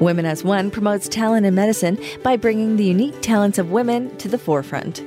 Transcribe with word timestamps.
Women 0.00 0.24
as 0.24 0.42
One 0.42 0.70
promotes 0.70 1.10
talent 1.10 1.44
in 1.44 1.54
medicine 1.54 1.98
by 2.22 2.38
bringing 2.38 2.76
the 2.76 2.84
unique 2.84 3.20
talents 3.20 3.58
of 3.58 3.70
women 3.70 4.16
to 4.16 4.28
the 4.28 4.38
forefront. 4.38 5.04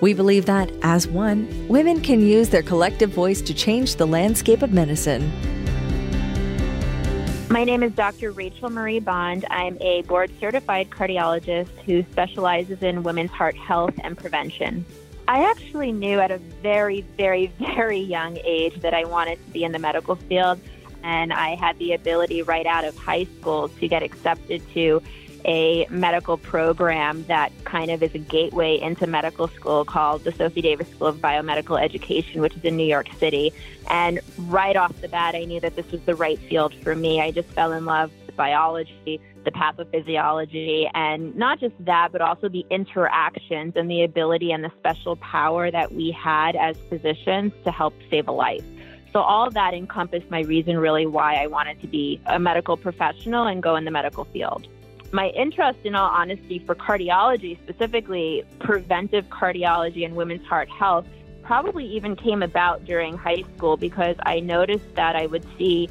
We 0.00 0.14
believe 0.14 0.46
that, 0.46 0.70
as 0.82 1.08
one, 1.08 1.66
women 1.66 2.00
can 2.00 2.20
use 2.20 2.48
their 2.48 2.62
collective 2.62 3.10
voice 3.10 3.42
to 3.42 3.52
change 3.52 3.96
the 3.96 4.06
landscape 4.06 4.62
of 4.62 4.72
medicine. 4.72 5.32
My 7.50 7.64
name 7.64 7.82
is 7.82 7.92
Dr. 7.92 8.30
Rachel 8.30 8.70
Marie 8.70 9.00
Bond. 9.00 9.44
I'm 9.50 9.78
a 9.80 10.02
board 10.02 10.30
certified 10.38 10.90
cardiologist 10.90 11.76
who 11.84 12.04
specializes 12.12 12.84
in 12.84 13.02
women's 13.02 13.32
heart 13.32 13.56
health 13.56 13.94
and 14.04 14.16
prevention. 14.16 14.84
I 15.26 15.42
actually 15.50 15.90
knew 15.90 16.20
at 16.20 16.30
a 16.30 16.38
very, 16.38 17.00
very, 17.16 17.48
very 17.58 17.98
young 17.98 18.38
age 18.44 18.80
that 18.82 18.94
I 18.94 19.04
wanted 19.06 19.44
to 19.44 19.50
be 19.50 19.64
in 19.64 19.72
the 19.72 19.80
medical 19.80 20.14
field, 20.14 20.60
and 21.06 21.32
I 21.32 21.54
had 21.54 21.78
the 21.78 21.92
ability 21.92 22.42
right 22.42 22.66
out 22.66 22.84
of 22.84 22.96
high 22.98 23.24
school 23.38 23.68
to 23.68 23.86
get 23.86 24.02
accepted 24.02 24.60
to 24.74 25.00
a 25.44 25.86
medical 25.88 26.36
program 26.36 27.24
that 27.28 27.52
kind 27.64 27.92
of 27.92 28.02
is 28.02 28.12
a 28.16 28.18
gateway 28.18 28.80
into 28.80 29.06
medical 29.06 29.46
school 29.46 29.84
called 29.84 30.24
the 30.24 30.32
Sophie 30.32 30.62
Davis 30.62 30.88
School 30.88 31.06
of 31.06 31.18
Biomedical 31.18 31.80
Education, 31.80 32.40
which 32.40 32.56
is 32.56 32.64
in 32.64 32.76
New 32.76 32.86
York 32.86 33.06
City. 33.20 33.52
And 33.88 34.18
right 34.36 34.74
off 34.74 35.00
the 35.00 35.06
bat, 35.06 35.36
I 35.36 35.44
knew 35.44 35.60
that 35.60 35.76
this 35.76 35.88
was 35.92 36.00
the 36.00 36.16
right 36.16 36.40
field 36.40 36.74
for 36.74 36.96
me. 36.96 37.20
I 37.20 37.30
just 37.30 37.48
fell 37.50 37.70
in 37.70 37.84
love 37.84 38.10
with 38.26 38.34
biology, 38.34 39.20
the 39.44 39.52
pathophysiology, 39.52 40.90
and 40.92 41.36
not 41.36 41.60
just 41.60 41.74
that, 41.84 42.10
but 42.10 42.20
also 42.20 42.48
the 42.48 42.66
interactions 42.68 43.74
and 43.76 43.88
the 43.88 44.02
ability 44.02 44.50
and 44.50 44.64
the 44.64 44.72
special 44.80 45.14
power 45.14 45.70
that 45.70 45.92
we 45.92 46.10
had 46.10 46.56
as 46.56 46.76
physicians 46.88 47.52
to 47.62 47.70
help 47.70 47.94
save 48.10 48.26
a 48.26 48.32
life. 48.32 48.64
So 49.16 49.22
all 49.22 49.50
that 49.50 49.72
encompassed 49.72 50.30
my 50.30 50.42
reason 50.42 50.76
really 50.76 51.06
why 51.06 51.36
I 51.36 51.46
wanted 51.46 51.80
to 51.80 51.86
be 51.86 52.20
a 52.26 52.38
medical 52.38 52.76
professional 52.76 53.46
and 53.46 53.62
go 53.62 53.76
in 53.76 53.86
the 53.86 53.90
medical 53.90 54.26
field. 54.26 54.68
My 55.10 55.28
interest, 55.28 55.78
in 55.84 55.94
all 55.94 56.10
honesty, 56.10 56.58
for 56.58 56.74
cardiology, 56.74 57.58
specifically 57.62 58.44
preventive 58.58 59.24
cardiology 59.30 60.04
and 60.04 60.16
women's 60.16 60.46
heart 60.46 60.68
health, 60.68 61.06
probably 61.42 61.86
even 61.86 62.14
came 62.14 62.42
about 62.42 62.84
during 62.84 63.16
high 63.16 63.42
school 63.56 63.78
because 63.78 64.16
I 64.26 64.40
noticed 64.40 64.94
that 64.96 65.16
I 65.16 65.24
would 65.24 65.46
see 65.56 65.88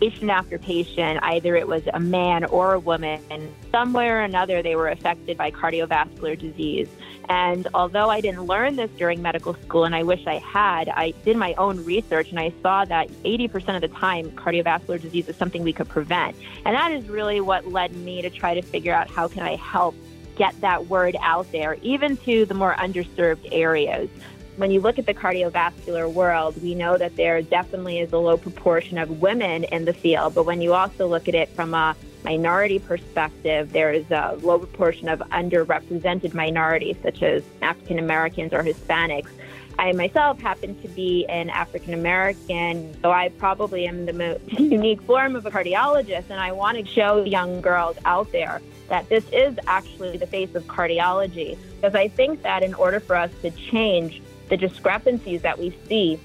patient 0.00 0.30
after 0.30 0.58
patient, 0.58 1.20
either 1.22 1.56
it 1.56 1.66
was 1.66 1.82
a 1.92 2.00
man 2.00 2.44
or 2.44 2.74
a 2.74 2.78
woman, 2.78 3.22
and 3.30 3.52
somewhere 3.70 4.18
or 4.18 4.22
another 4.22 4.62
they 4.62 4.76
were 4.76 4.88
affected 4.88 5.36
by 5.36 5.50
cardiovascular 5.50 6.38
disease. 6.38 6.88
And 7.28 7.66
although 7.74 8.10
I 8.10 8.20
didn't 8.20 8.44
learn 8.44 8.76
this 8.76 8.90
during 8.92 9.22
medical 9.22 9.54
school, 9.54 9.84
and 9.84 9.94
I 9.94 10.02
wish 10.02 10.26
I 10.26 10.38
had, 10.38 10.88
I 10.88 11.12
did 11.24 11.36
my 11.36 11.54
own 11.54 11.84
research 11.84 12.30
and 12.30 12.38
I 12.38 12.52
saw 12.62 12.84
that 12.84 13.08
80% 13.22 13.76
of 13.76 13.80
the 13.80 13.88
time, 13.88 14.30
cardiovascular 14.32 15.00
disease 15.00 15.28
is 15.28 15.36
something 15.36 15.62
we 15.62 15.72
could 15.72 15.88
prevent. 15.88 16.36
And 16.64 16.74
that 16.74 16.92
is 16.92 17.08
really 17.08 17.40
what 17.40 17.68
led 17.68 17.94
me 17.96 18.22
to 18.22 18.30
try 18.30 18.54
to 18.54 18.62
figure 18.62 18.92
out 18.92 19.08
how 19.08 19.28
can 19.28 19.42
I 19.42 19.56
help 19.56 19.94
get 20.36 20.60
that 20.60 20.86
word 20.88 21.16
out 21.20 21.50
there, 21.52 21.76
even 21.82 22.16
to 22.18 22.44
the 22.44 22.54
more 22.54 22.74
underserved 22.74 23.48
areas 23.52 24.08
when 24.56 24.70
you 24.70 24.80
look 24.80 24.98
at 24.98 25.06
the 25.06 25.14
cardiovascular 25.14 26.10
world, 26.10 26.60
we 26.62 26.74
know 26.74 26.96
that 26.96 27.16
there 27.16 27.42
definitely 27.42 27.98
is 27.98 28.12
a 28.12 28.18
low 28.18 28.36
proportion 28.36 28.98
of 28.98 29.20
women 29.20 29.64
in 29.64 29.84
the 29.84 29.92
field. 29.92 30.34
But 30.34 30.44
when 30.44 30.60
you 30.60 30.74
also 30.74 31.06
look 31.08 31.28
at 31.28 31.34
it 31.34 31.48
from 31.50 31.74
a 31.74 31.96
minority 32.24 32.78
perspective, 32.78 33.72
there 33.72 33.92
is 33.92 34.08
a 34.10 34.38
low 34.42 34.58
proportion 34.58 35.08
of 35.08 35.20
underrepresented 35.30 36.34
minorities, 36.34 36.96
such 37.02 37.22
as 37.22 37.42
African 37.62 37.98
Americans 37.98 38.52
or 38.52 38.62
Hispanics. 38.62 39.28
I 39.76 39.90
myself 39.90 40.40
happen 40.40 40.80
to 40.82 40.88
be 40.88 41.26
an 41.26 41.50
African 41.50 41.94
American, 41.94 42.96
so 43.02 43.10
I 43.10 43.30
probably 43.30 43.88
am 43.88 44.06
the 44.06 44.12
most 44.12 44.52
unique 44.52 45.02
form 45.02 45.34
of 45.34 45.46
a 45.46 45.50
cardiologist, 45.50 46.30
and 46.30 46.38
I 46.38 46.52
want 46.52 46.78
to 46.78 46.86
show 46.86 47.24
young 47.24 47.60
girls 47.60 47.96
out 48.04 48.30
there 48.30 48.62
that 48.88 49.08
this 49.08 49.24
is 49.32 49.58
actually 49.66 50.16
the 50.16 50.26
face 50.26 50.54
of 50.54 50.64
cardiology. 50.64 51.58
Because 51.76 51.94
I 51.96 52.08
think 52.08 52.42
that 52.42 52.62
in 52.62 52.74
order 52.74 53.00
for 53.00 53.16
us 53.16 53.30
to 53.42 53.50
change 53.50 54.22
the 54.48 54.56
discrepancies 54.56 55.42
that 55.42 55.58
we 55.58 55.76
see 55.88 56.18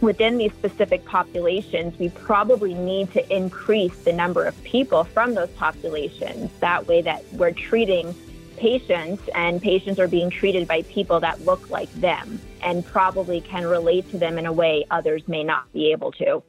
within 0.00 0.36
these 0.36 0.52
specific 0.52 1.04
populations, 1.04 1.96
we 1.98 2.08
probably 2.10 2.74
need 2.74 3.10
to 3.12 3.34
increase 3.34 3.96
the 4.04 4.12
number 4.12 4.44
of 4.44 4.62
people 4.64 5.04
from 5.04 5.34
those 5.34 5.50
populations. 5.50 6.50
That 6.60 6.88
way, 6.88 7.02
that 7.02 7.24
we're 7.32 7.52
treating 7.52 8.14
patients 8.56 9.22
and 9.34 9.62
patients 9.62 9.98
are 9.98 10.08
being 10.08 10.28
treated 10.28 10.68
by 10.68 10.82
people 10.82 11.20
that 11.20 11.40
look 11.44 11.70
like 11.70 11.92
them 11.94 12.40
and 12.62 12.84
probably 12.84 13.40
can 13.40 13.66
relate 13.66 14.08
to 14.10 14.18
them 14.18 14.38
in 14.38 14.46
a 14.46 14.52
way 14.52 14.84
others 14.90 15.26
may 15.26 15.42
not 15.42 15.72
be 15.72 15.92
able 15.92 16.12
to. 16.12 16.42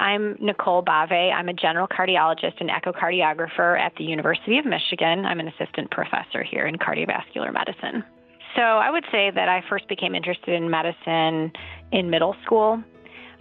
I'm 0.00 0.36
Nicole 0.40 0.84
Bhave. 0.84 1.32
I'm 1.32 1.48
a 1.48 1.52
general 1.52 1.88
cardiologist 1.88 2.60
and 2.60 2.70
echocardiographer 2.70 3.78
at 3.78 3.96
the 3.96 4.04
University 4.04 4.58
of 4.58 4.64
Michigan. 4.64 5.24
I'm 5.24 5.40
an 5.40 5.48
assistant 5.48 5.90
professor 5.90 6.44
here 6.44 6.66
in 6.66 6.76
cardiovascular 6.76 7.52
medicine. 7.52 8.04
So 8.58 8.64
I 8.64 8.90
would 8.90 9.04
say 9.12 9.30
that 9.30 9.48
I 9.48 9.62
first 9.68 9.86
became 9.88 10.16
interested 10.16 10.52
in 10.52 10.68
medicine 10.68 11.52
in 11.92 12.10
middle 12.10 12.34
school. 12.44 12.82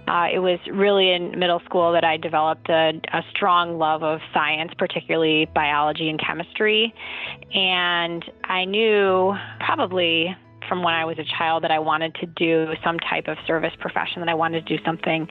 Uh, 0.07 0.27
it 0.31 0.37
was 0.37 0.59
really 0.71 1.11
in 1.11 1.37
middle 1.39 1.59
school 1.65 1.91
that 1.93 2.03
I 2.03 2.17
developed 2.17 2.69
a, 2.69 2.91
a 3.11 3.23
strong 3.31 3.79
love 3.79 4.03
of 4.03 4.19
science, 4.31 4.71
particularly 4.77 5.47
biology 5.55 6.07
and 6.09 6.19
chemistry. 6.23 6.93
And 7.51 8.23
I 8.43 8.65
knew 8.65 9.33
probably 9.59 10.35
from 10.69 10.83
when 10.83 10.93
I 10.93 11.03
was 11.03 11.17
a 11.17 11.25
child 11.37 11.63
that 11.63 11.71
I 11.71 11.79
wanted 11.79 12.13
to 12.15 12.27
do 12.27 12.73
some 12.83 12.99
type 12.99 13.27
of 13.27 13.37
service 13.47 13.73
profession, 13.79 14.19
that 14.19 14.29
I 14.29 14.35
wanted 14.35 14.67
to 14.67 14.77
do 14.77 14.83
something 14.85 15.27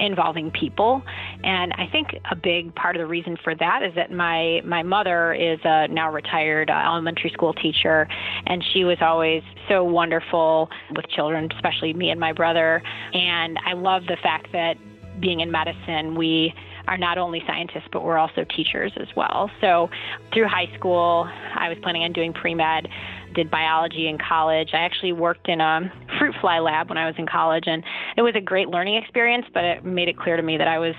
involving 0.00 0.50
people. 0.50 1.02
And 1.44 1.72
I 1.74 1.86
think 1.92 2.08
a 2.30 2.36
big 2.36 2.74
part 2.74 2.96
of 2.96 3.00
the 3.00 3.06
reason 3.06 3.36
for 3.44 3.54
that 3.54 3.82
is 3.82 3.94
that 3.94 4.10
my 4.10 4.60
my 4.64 4.82
mother 4.82 5.32
is 5.32 5.58
a 5.64 5.88
now 5.88 6.10
retired 6.10 6.70
uh, 6.70 6.74
elementary 6.74 7.30
school 7.30 7.52
teacher, 7.52 8.08
and 8.46 8.64
she 8.72 8.84
was 8.84 8.98
always 9.00 9.42
so 9.68 9.84
wonderful 9.84 10.70
with 10.96 11.06
children, 11.08 11.48
especially 11.54 11.92
me 11.92 12.10
and 12.10 12.18
my 12.18 12.32
brother. 12.32 12.82
And 13.12 13.58
I 13.64 13.74
love 13.74 14.02
the 14.06 14.16
fact 14.22 14.52
that 14.52 14.76
being 15.20 15.40
in 15.40 15.50
medicine, 15.50 16.14
we 16.14 16.54
are 16.90 16.98
not 16.98 17.18
only 17.18 17.40
scientists, 17.46 17.88
but 17.92 18.02
we're 18.02 18.18
also 18.18 18.44
teachers 18.44 18.92
as 18.96 19.06
well. 19.16 19.48
So 19.60 19.88
through 20.34 20.48
high 20.48 20.68
school, 20.76 21.30
I 21.54 21.68
was 21.68 21.78
planning 21.82 22.02
on 22.02 22.12
doing 22.12 22.32
pre 22.32 22.54
med 22.54 22.88
did 23.32 23.48
biology 23.48 24.08
in 24.08 24.18
college. 24.18 24.70
I 24.72 24.78
actually 24.78 25.12
worked 25.12 25.48
in 25.48 25.60
a 25.60 25.90
fruit 26.18 26.34
fly 26.40 26.58
lab 26.58 26.88
when 26.88 26.98
I 26.98 27.06
was 27.06 27.14
in 27.16 27.28
college, 27.28 27.64
and 27.68 27.84
it 28.16 28.22
was 28.22 28.34
a 28.34 28.40
great 28.40 28.68
learning 28.68 28.96
experience, 28.96 29.46
but 29.54 29.62
it 29.62 29.84
made 29.84 30.08
it 30.08 30.18
clear 30.18 30.36
to 30.36 30.42
me 30.42 30.58
that 30.58 30.66
I 30.66 30.80
was 30.80 30.96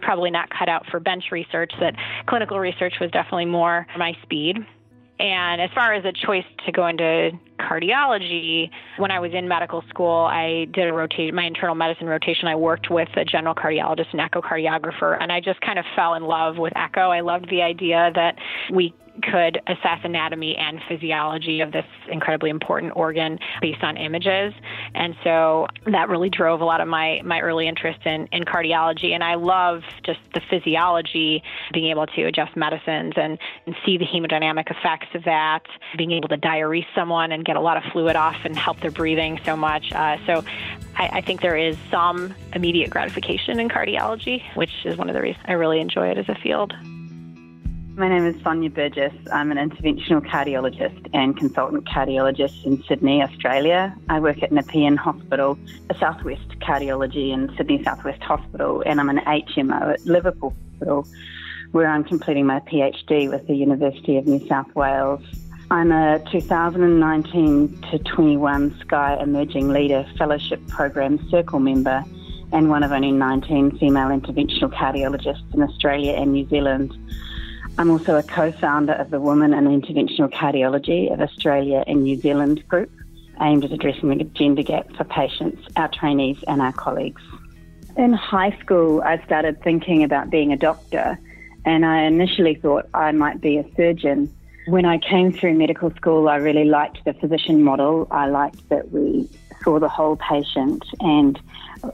probably 0.00 0.30
not 0.30 0.48
cut 0.56 0.68
out 0.68 0.86
for 0.92 1.00
bench 1.00 1.24
research, 1.32 1.72
that 1.80 1.96
clinical 2.28 2.60
research 2.60 2.94
was 3.00 3.10
definitely 3.10 3.46
more 3.46 3.84
my 3.98 4.12
speed. 4.22 4.58
And 5.18 5.60
as 5.60 5.70
far 5.74 5.92
as 5.92 6.04
a 6.04 6.12
choice 6.12 6.44
to 6.66 6.72
go 6.72 6.86
into 6.86 7.32
cardiology, 7.62 8.70
when 8.98 9.10
I 9.10 9.20
was 9.20 9.32
in 9.32 9.48
medical 9.48 9.82
school, 9.88 10.26
I 10.26 10.66
did 10.72 10.88
a 10.88 10.92
rotation, 10.92 11.34
my 11.34 11.44
internal 11.44 11.74
medicine 11.74 12.06
rotation. 12.06 12.48
I 12.48 12.56
worked 12.56 12.90
with 12.90 13.08
a 13.16 13.24
general 13.24 13.54
cardiologist 13.54 14.12
and 14.12 14.20
echocardiographer, 14.20 15.16
and 15.20 15.30
I 15.30 15.40
just 15.40 15.60
kind 15.60 15.78
of 15.78 15.84
fell 15.94 16.14
in 16.14 16.24
love 16.24 16.58
with 16.58 16.72
echo. 16.76 17.10
I 17.10 17.20
loved 17.20 17.48
the 17.50 17.62
idea 17.62 18.10
that 18.14 18.36
we 18.72 18.94
could 19.22 19.60
assess 19.66 19.98
anatomy 20.04 20.56
and 20.56 20.80
physiology 20.88 21.60
of 21.60 21.72
this 21.72 21.84
incredibly 22.10 22.50
important 22.50 22.92
organ 22.96 23.38
based 23.60 23.82
on 23.82 23.96
images. 23.96 24.54
And 24.94 25.14
so 25.22 25.66
that 25.86 26.08
really 26.08 26.30
drove 26.30 26.60
a 26.60 26.64
lot 26.64 26.80
of 26.80 26.88
my, 26.88 27.20
my 27.24 27.40
early 27.40 27.68
interest 27.68 28.00
in, 28.06 28.26
in 28.32 28.44
cardiology. 28.44 29.12
And 29.12 29.22
I 29.22 29.34
love 29.34 29.82
just 30.04 30.20
the 30.34 30.40
physiology, 30.48 31.42
being 31.72 31.90
able 31.90 32.06
to 32.06 32.22
adjust 32.24 32.56
medicines 32.56 33.12
and, 33.16 33.38
and 33.66 33.76
see 33.84 33.98
the 33.98 34.06
hemodynamic 34.06 34.70
effects 34.70 35.08
of 35.14 35.24
that, 35.24 35.62
being 35.98 36.12
able 36.12 36.28
to 36.28 36.38
diurese 36.38 36.86
someone 36.94 37.32
and 37.32 37.44
get 37.44 37.51
a 37.56 37.60
lot 37.60 37.76
of 37.76 37.84
fluid 37.92 38.16
off 38.16 38.36
and 38.44 38.56
help 38.56 38.80
their 38.80 38.90
breathing 38.90 39.40
so 39.44 39.56
much. 39.56 39.92
Uh, 39.92 40.16
so 40.26 40.44
I, 40.96 41.08
I 41.14 41.20
think 41.20 41.40
there 41.40 41.56
is 41.56 41.76
some 41.90 42.34
immediate 42.54 42.90
gratification 42.90 43.58
in 43.60 43.68
cardiology, 43.68 44.42
which 44.54 44.84
is 44.84 44.96
one 44.96 45.08
of 45.08 45.14
the 45.14 45.22
reasons 45.22 45.44
I 45.48 45.52
really 45.52 45.80
enjoy 45.80 46.08
it 46.08 46.18
as 46.18 46.28
a 46.28 46.34
field. 46.34 46.72
My 47.94 48.08
name 48.08 48.24
is 48.24 48.42
Sonya 48.42 48.70
Burgess. 48.70 49.12
I'm 49.30 49.52
an 49.52 49.58
interventional 49.58 50.24
cardiologist 50.26 51.10
and 51.12 51.36
consultant 51.36 51.84
cardiologist 51.84 52.64
in 52.64 52.82
Sydney, 52.84 53.22
Australia. 53.22 53.94
I 54.08 54.18
work 54.18 54.42
at 54.42 54.50
Nepean 54.50 54.96
Hospital, 54.96 55.58
a 55.90 55.94
Southwest 55.98 56.58
Cardiology 56.60 57.34
in 57.34 57.54
Sydney 57.54 57.84
Southwest 57.84 58.22
Hospital, 58.22 58.82
and 58.86 58.98
I'm 58.98 59.10
an 59.10 59.18
HMO 59.18 59.92
at 59.92 60.06
Liverpool 60.06 60.54
Hospital, 60.70 61.06
where 61.72 61.86
I'm 61.86 62.02
completing 62.02 62.46
my 62.46 62.60
PhD 62.60 63.28
with 63.28 63.46
the 63.46 63.54
University 63.54 64.16
of 64.16 64.26
New 64.26 64.46
South 64.48 64.74
Wales. 64.74 65.22
I'm 65.72 65.90
a 65.90 66.22
2019 66.30 67.80
to 67.90 67.98
21 67.98 68.72
SCAI 68.72 69.22
Emerging 69.22 69.70
Leader 69.70 70.04
Fellowship 70.18 70.60
Program 70.68 71.18
Circle 71.30 71.60
member 71.60 72.04
and 72.52 72.68
one 72.68 72.82
of 72.82 72.92
only 72.92 73.10
19 73.10 73.78
female 73.78 74.08
interventional 74.08 74.70
cardiologists 74.70 75.54
in 75.54 75.62
Australia 75.62 76.12
and 76.12 76.32
New 76.32 76.46
Zealand. 76.50 76.94
I'm 77.78 77.90
also 77.90 78.16
a 78.16 78.22
co 78.22 78.52
founder 78.52 78.92
of 78.92 79.08
the 79.08 79.18
Women 79.18 79.54
in 79.54 79.64
Interventional 79.64 80.30
Cardiology 80.30 81.10
of 81.10 81.22
Australia 81.22 81.84
and 81.86 82.02
New 82.02 82.20
Zealand 82.20 82.68
group, 82.68 82.90
aimed 83.40 83.64
at 83.64 83.72
addressing 83.72 84.10
the 84.10 84.24
gender 84.24 84.62
gap 84.62 84.94
for 84.94 85.04
patients, 85.04 85.66
our 85.76 85.88
trainees, 85.88 86.36
and 86.48 86.60
our 86.60 86.74
colleagues. 86.74 87.22
In 87.96 88.12
high 88.12 88.54
school, 88.60 89.00
I 89.00 89.24
started 89.24 89.62
thinking 89.62 90.04
about 90.04 90.28
being 90.28 90.52
a 90.52 90.56
doctor, 90.58 91.18
and 91.64 91.86
I 91.86 92.02
initially 92.02 92.56
thought 92.56 92.90
I 92.92 93.12
might 93.12 93.40
be 93.40 93.56
a 93.56 93.64
surgeon. 93.74 94.30
When 94.66 94.84
I 94.84 94.98
came 94.98 95.32
through 95.32 95.54
medical 95.54 95.90
school, 95.90 96.28
I 96.28 96.36
really 96.36 96.64
liked 96.64 97.04
the 97.04 97.14
physician 97.14 97.62
model. 97.64 98.06
I 98.10 98.28
liked 98.28 98.68
that 98.68 98.92
we 98.92 99.28
saw 99.64 99.78
the 99.78 99.88
whole 99.88 100.16
patient 100.16 100.84
and 101.00 101.40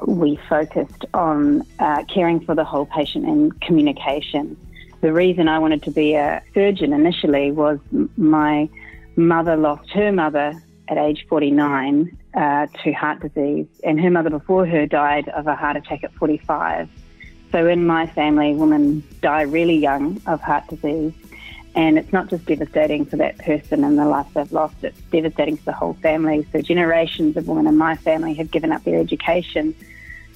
we 0.06 0.38
focused 0.48 1.06
on 1.14 1.62
uh, 1.78 2.04
caring 2.12 2.40
for 2.40 2.54
the 2.54 2.64
whole 2.64 2.86
patient 2.86 3.24
and 3.26 3.58
communication. 3.62 4.56
The 5.00 5.12
reason 5.12 5.48
I 5.48 5.58
wanted 5.58 5.82
to 5.84 5.90
be 5.90 6.14
a 6.14 6.42
surgeon 6.52 6.92
initially 6.92 7.52
was 7.52 7.78
my 8.16 8.68
mother 9.16 9.56
lost 9.56 9.90
her 9.90 10.12
mother 10.12 10.60
at 10.88 10.98
age 10.98 11.26
49 11.28 12.16
uh, 12.34 12.66
to 12.82 12.92
heart 12.92 13.20
disease, 13.20 13.66
and 13.84 14.00
her 14.00 14.10
mother 14.10 14.30
before 14.30 14.66
her 14.66 14.86
died 14.86 15.28
of 15.30 15.46
a 15.46 15.54
heart 15.54 15.76
attack 15.76 16.04
at 16.04 16.12
45. 16.14 16.88
So 17.52 17.66
in 17.66 17.86
my 17.86 18.06
family, 18.06 18.54
women 18.54 19.02
die 19.22 19.42
really 19.42 19.76
young 19.76 20.20
of 20.26 20.40
heart 20.40 20.66
disease. 20.68 21.14
And 21.78 21.96
it's 21.96 22.12
not 22.12 22.28
just 22.28 22.44
devastating 22.44 23.04
for 23.04 23.14
that 23.18 23.38
person 23.38 23.84
and 23.84 23.96
the 23.96 24.04
life 24.04 24.26
they've 24.34 24.50
lost, 24.50 24.74
it's 24.82 25.00
devastating 25.12 25.56
for 25.56 25.66
the 25.66 25.72
whole 25.72 25.94
family. 25.94 26.44
So 26.50 26.60
generations 26.60 27.36
of 27.36 27.46
women 27.46 27.68
in 27.68 27.76
my 27.76 27.94
family 27.94 28.34
have 28.34 28.50
given 28.50 28.72
up 28.72 28.82
their 28.82 28.98
education 28.98 29.76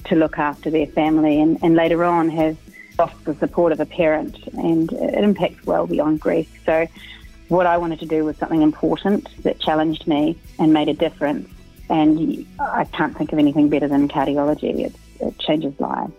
to 0.05 0.15
look 0.15 0.37
after 0.37 0.69
their 0.69 0.87
family 0.87 1.41
and, 1.41 1.61
and 1.61 1.75
later 1.75 2.05
on 2.05 2.29
have 2.29 2.57
lost 2.97 3.25
the 3.25 3.35
support 3.35 3.73
of 3.73 3.81
a 3.81 3.85
parent 3.85 4.37
and 4.53 4.93
it 4.93 5.21
impacts 5.21 5.65
well 5.65 5.85
beyond 5.85 6.21
grief. 6.21 6.49
So 6.65 6.87
what 7.49 7.65
I 7.65 7.77
wanted 7.77 7.99
to 7.99 8.05
do 8.05 8.23
was 8.23 8.37
something 8.37 8.61
important 8.61 9.27
that 9.43 9.59
challenged 9.59 10.07
me 10.07 10.37
and 10.59 10.71
made 10.71 10.87
a 10.87 10.93
difference. 10.93 11.49
And 11.89 12.47
I 12.57 12.85
can't 12.85 13.17
think 13.17 13.33
of 13.33 13.39
anything 13.39 13.67
better 13.67 13.89
than 13.89 14.07
cardiology. 14.07 14.85
It, 14.85 14.95
it 15.19 15.37
changes 15.39 15.77
lives. 15.77 16.13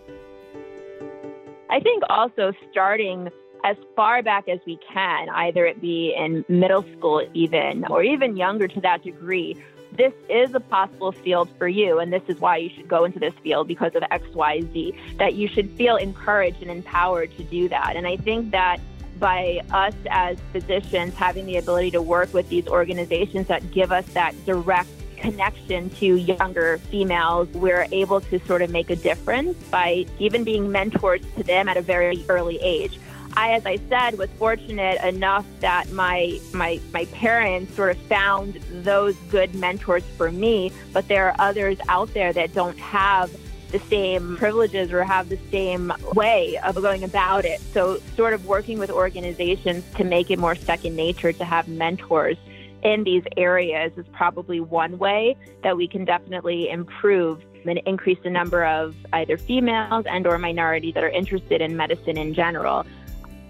I 1.71 1.79
think 1.79 2.03
also 2.11 2.53
starting 2.69 3.31
as 3.65 3.75
far 3.95 4.21
back 4.21 4.47
as 4.47 4.59
we 4.67 4.77
can, 4.93 5.27
either 5.29 5.65
it 5.65 5.81
be 5.81 6.13
in 6.15 6.45
middle 6.47 6.85
school, 6.95 7.27
even, 7.33 7.83
or 7.85 8.03
even 8.03 8.37
younger 8.37 8.67
to 8.67 8.79
that 8.81 9.03
degree, 9.03 9.59
this 9.97 10.13
is 10.29 10.53
a 10.53 10.59
possible 10.59 11.11
field 11.11 11.49
for 11.57 11.67
you, 11.67 11.97
and 11.97 12.13
this 12.13 12.21
is 12.27 12.39
why 12.39 12.57
you 12.57 12.69
should 12.69 12.87
go 12.87 13.05
into 13.05 13.17
this 13.17 13.33
field 13.41 13.67
because 13.67 13.95
of 13.95 14.03
X, 14.11 14.23
Y, 14.35 14.61
Z, 14.71 14.93
that 15.17 15.33
you 15.33 15.47
should 15.47 15.67
feel 15.71 15.95
encouraged 15.95 16.61
and 16.61 16.69
empowered 16.69 17.35
to 17.37 17.43
do 17.43 17.67
that. 17.69 17.95
And 17.95 18.05
I 18.05 18.17
think 18.17 18.51
that 18.51 18.77
by 19.19 19.61
us 19.71 19.95
as 20.11 20.37
physicians 20.51 21.15
having 21.15 21.47
the 21.47 21.57
ability 21.57 21.89
to 21.91 22.03
work 22.03 22.31
with 22.35 22.47
these 22.49 22.67
organizations 22.67 23.47
that 23.47 23.71
give 23.71 23.91
us 23.91 24.05
that 24.13 24.35
direct 24.45 24.89
connection 25.17 25.89
to 25.89 26.17
younger 26.17 26.77
females, 26.91 27.47
we're 27.55 27.87
able 27.91 28.21
to 28.21 28.37
sort 28.45 28.61
of 28.61 28.69
make 28.69 28.91
a 28.91 28.95
difference 28.95 29.57
by 29.69 30.05
even 30.19 30.43
being 30.43 30.71
mentors 30.71 31.21
to 31.35 31.41
them 31.41 31.67
at 31.67 31.77
a 31.77 31.81
very 31.81 32.23
early 32.29 32.59
age. 32.61 32.99
I, 33.37 33.51
as 33.51 33.65
I 33.65 33.77
said, 33.89 34.17
was 34.17 34.29
fortunate 34.37 35.01
enough 35.03 35.45
that 35.59 35.91
my 35.91 36.39
my 36.53 36.79
my 36.93 37.05
parents 37.05 37.75
sort 37.75 37.91
of 37.95 37.97
found 38.03 38.55
those 38.71 39.15
good 39.29 39.53
mentors 39.55 40.03
for 40.17 40.31
me. 40.31 40.71
But 40.93 41.07
there 41.07 41.27
are 41.27 41.35
others 41.39 41.77
out 41.89 42.13
there 42.13 42.31
that 42.33 42.53
don't 42.53 42.77
have 42.79 43.35
the 43.71 43.79
same 43.79 44.37
privileges 44.37 44.91
or 44.91 45.03
have 45.03 45.27
the 45.27 45.39
same 45.51 45.91
way 46.13 46.57
of 46.63 46.75
going 46.75 47.03
about 47.03 47.45
it. 47.45 47.59
So, 47.73 47.99
sort 48.15 48.33
of 48.33 48.45
working 48.45 48.79
with 48.79 48.89
organizations 48.89 49.83
to 49.95 50.03
make 50.03 50.31
it 50.31 50.39
more 50.39 50.55
second 50.55 50.95
nature 50.95 51.33
to 51.33 51.43
have 51.43 51.67
mentors 51.67 52.37
in 52.83 53.03
these 53.03 53.23
areas 53.35 53.91
is 53.97 54.05
probably 54.13 54.59
one 54.59 54.97
way 54.97 55.35
that 55.63 55.75
we 55.75 55.87
can 55.87 56.05
definitely 56.05 56.69
improve 56.69 57.43
and 57.65 57.81
increase 57.87 58.19
the 58.23 58.29
number 58.29 58.63
of 58.63 58.95
either 59.11 59.37
females 59.37 60.05
and 60.07 60.27
or 60.27 60.37
minorities 60.37 60.93
that 60.93 61.03
are 61.03 61.09
interested 61.09 61.61
in 61.61 61.75
medicine 61.75 62.15
in 62.15 62.33
general. 62.33 62.85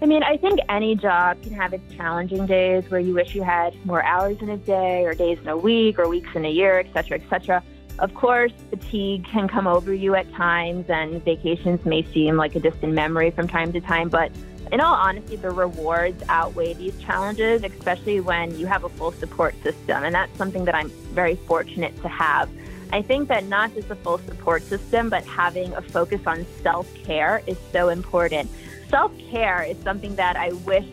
I 0.02 0.04
mean, 0.04 0.22
I 0.22 0.36
think 0.36 0.60
any 0.68 0.94
job 0.94 1.42
can 1.42 1.52
have 1.52 1.72
its 1.72 1.94
challenging 1.94 2.44
days 2.44 2.84
where 2.90 3.00
you 3.00 3.14
wish 3.14 3.34
you 3.34 3.42
had 3.42 3.74
more 3.86 4.02
hours 4.02 4.36
in 4.42 4.50
a 4.50 4.58
day 4.58 5.04
or 5.06 5.14
days 5.14 5.38
in 5.38 5.48
a 5.48 5.56
week 5.56 5.98
or 5.98 6.06
weeks 6.06 6.28
in 6.34 6.44
a 6.44 6.50
year, 6.50 6.78
et 6.78 6.88
cetera, 6.92 7.18
et 7.18 7.28
cetera. 7.30 7.62
Of 7.98 8.14
course, 8.14 8.52
fatigue 8.68 9.24
can 9.24 9.48
come 9.48 9.66
over 9.66 9.94
you 9.94 10.14
at 10.14 10.30
times 10.34 10.84
and 10.90 11.24
vacations 11.24 11.82
may 11.86 12.02
seem 12.02 12.36
like 12.36 12.54
a 12.54 12.60
distant 12.60 12.92
memory 12.92 13.30
from 13.30 13.48
time 13.48 13.72
to 13.72 13.80
time, 13.80 14.10
but 14.10 14.30
in 14.70 14.80
all 14.80 14.94
honesty, 14.94 15.36
the 15.36 15.50
rewards 15.50 16.22
outweigh 16.28 16.74
these 16.74 16.98
challenges, 17.00 17.62
especially 17.62 18.20
when 18.20 18.58
you 18.58 18.66
have 18.66 18.84
a 18.84 18.90
full 18.90 19.12
support 19.12 19.54
system. 19.62 20.04
And 20.04 20.14
that's 20.14 20.36
something 20.36 20.66
that 20.66 20.74
I'm 20.74 20.90
very 21.14 21.36
fortunate 21.36 21.96
to 22.02 22.08
have. 22.08 22.50
I 22.92 23.00
think 23.00 23.28
that 23.28 23.44
not 23.44 23.74
just 23.74 23.90
a 23.90 23.96
full 23.96 24.18
support 24.18 24.62
system, 24.62 25.08
but 25.08 25.24
having 25.24 25.72
a 25.74 25.82
focus 25.82 26.20
on 26.26 26.44
self 26.62 26.92
care 26.94 27.42
is 27.46 27.56
so 27.72 27.88
important 27.88 28.50
self 28.88 29.12
care 29.30 29.62
is 29.62 29.76
something 29.82 30.16
that 30.16 30.36
I 30.36 30.52
wish 30.64 30.86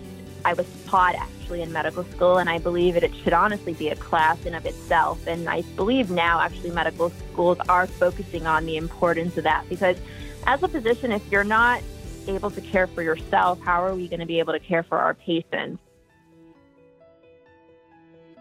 I 0.46 0.54
was 0.54 0.68
taught 0.86 1.16
actually 1.16 1.62
in 1.62 1.72
medical 1.72 2.04
school, 2.06 2.38
and 2.38 2.50
I 2.50 2.58
believe 2.58 2.96
that 2.96 3.04
it 3.04 3.16
should 3.24 3.34
honestly 3.34 3.74
be 3.74 3.90
a 3.90 3.96
class 3.96 4.46
in 4.46 4.56
of 4.56 4.66
itself. 4.66 5.26
And 5.28 5.50
I 5.50 5.62
believe 5.76 6.10
now 6.10 6.40
actually 6.40 6.72
medical 6.72 7.10
schools 7.32 7.58
are 7.70 7.88
focusing 7.88 8.46
on 8.46 8.66
the 8.66 8.78
importance 8.78 9.38
of 9.38 9.44
that 9.44 9.66
because 9.70 9.98
as 10.46 10.62
a 10.62 10.68
physician, 10.68 11.12
if 11.12 11.22
you're 11.32 11.44
not 11.44 11.82
able 12.28 12.52
to 12.52 12.62
care 12.62 12.88
for 12.88 13.02
yourself, 13.02 13.60
how 13.62 13.84
are 13.84 13.96
we 13.96 14.08
going 14.08 14.20
to 14.20 14.26
be 14.26 14.40
able 14.40 14.54
to 14.54 14.60
care 14.60 14.84
for 14.84 14.98
our 14.98 15.14
patients? 15.14 15.80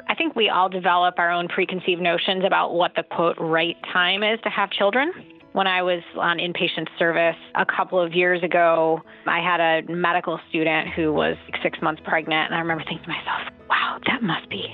I 0.08 0.14
think 0.14 0.36
we 0.36 0.48
all 0.48 0.68
develop 0.68 1.18
our 1.18 1.30
own 1.30 1.48
preconceived 1.48 2.02
notions 2.02 2.44
about 2.44 2.74
what 2.74 2.94
the 2.96 3.02
quote 3.02 3.36
right 3.38 3.76
time 3.92 4.22
is 4.22 4.40
to 4.42 4.50
have 4.50 4.70
children. 4.70 5.12
When 5.52 5.66
I 5.66 5.82
was 5.82 6.02
on 6.18 6.38
inpatient 6.38 6.88
service 6.98 7.36
a 7.54 7.66
couple 7.66 8.00
of 8.00 8.14
years 8.14 8.42
ago, 8.42 9.00
I 9.26 9.40
had 9.40 9.60
a 9.60 9.92
medical 9.92 10.40
student 10.48 10.88
who 10.96 11.12
was 11.12 11.36
six 11.62 11.78
months 11.82 12.00
pregnant, 12.04 12.46
and 12.50 12.54
I 12.54 12.58
remember 12.60 12.84
thinking 12.84 13.04
to 13.04 13.08
myself, 13.08 13.52
wow, 13.68 13.98
that 14.06 14.22
must 14.22 14.48
be 14.48 14.64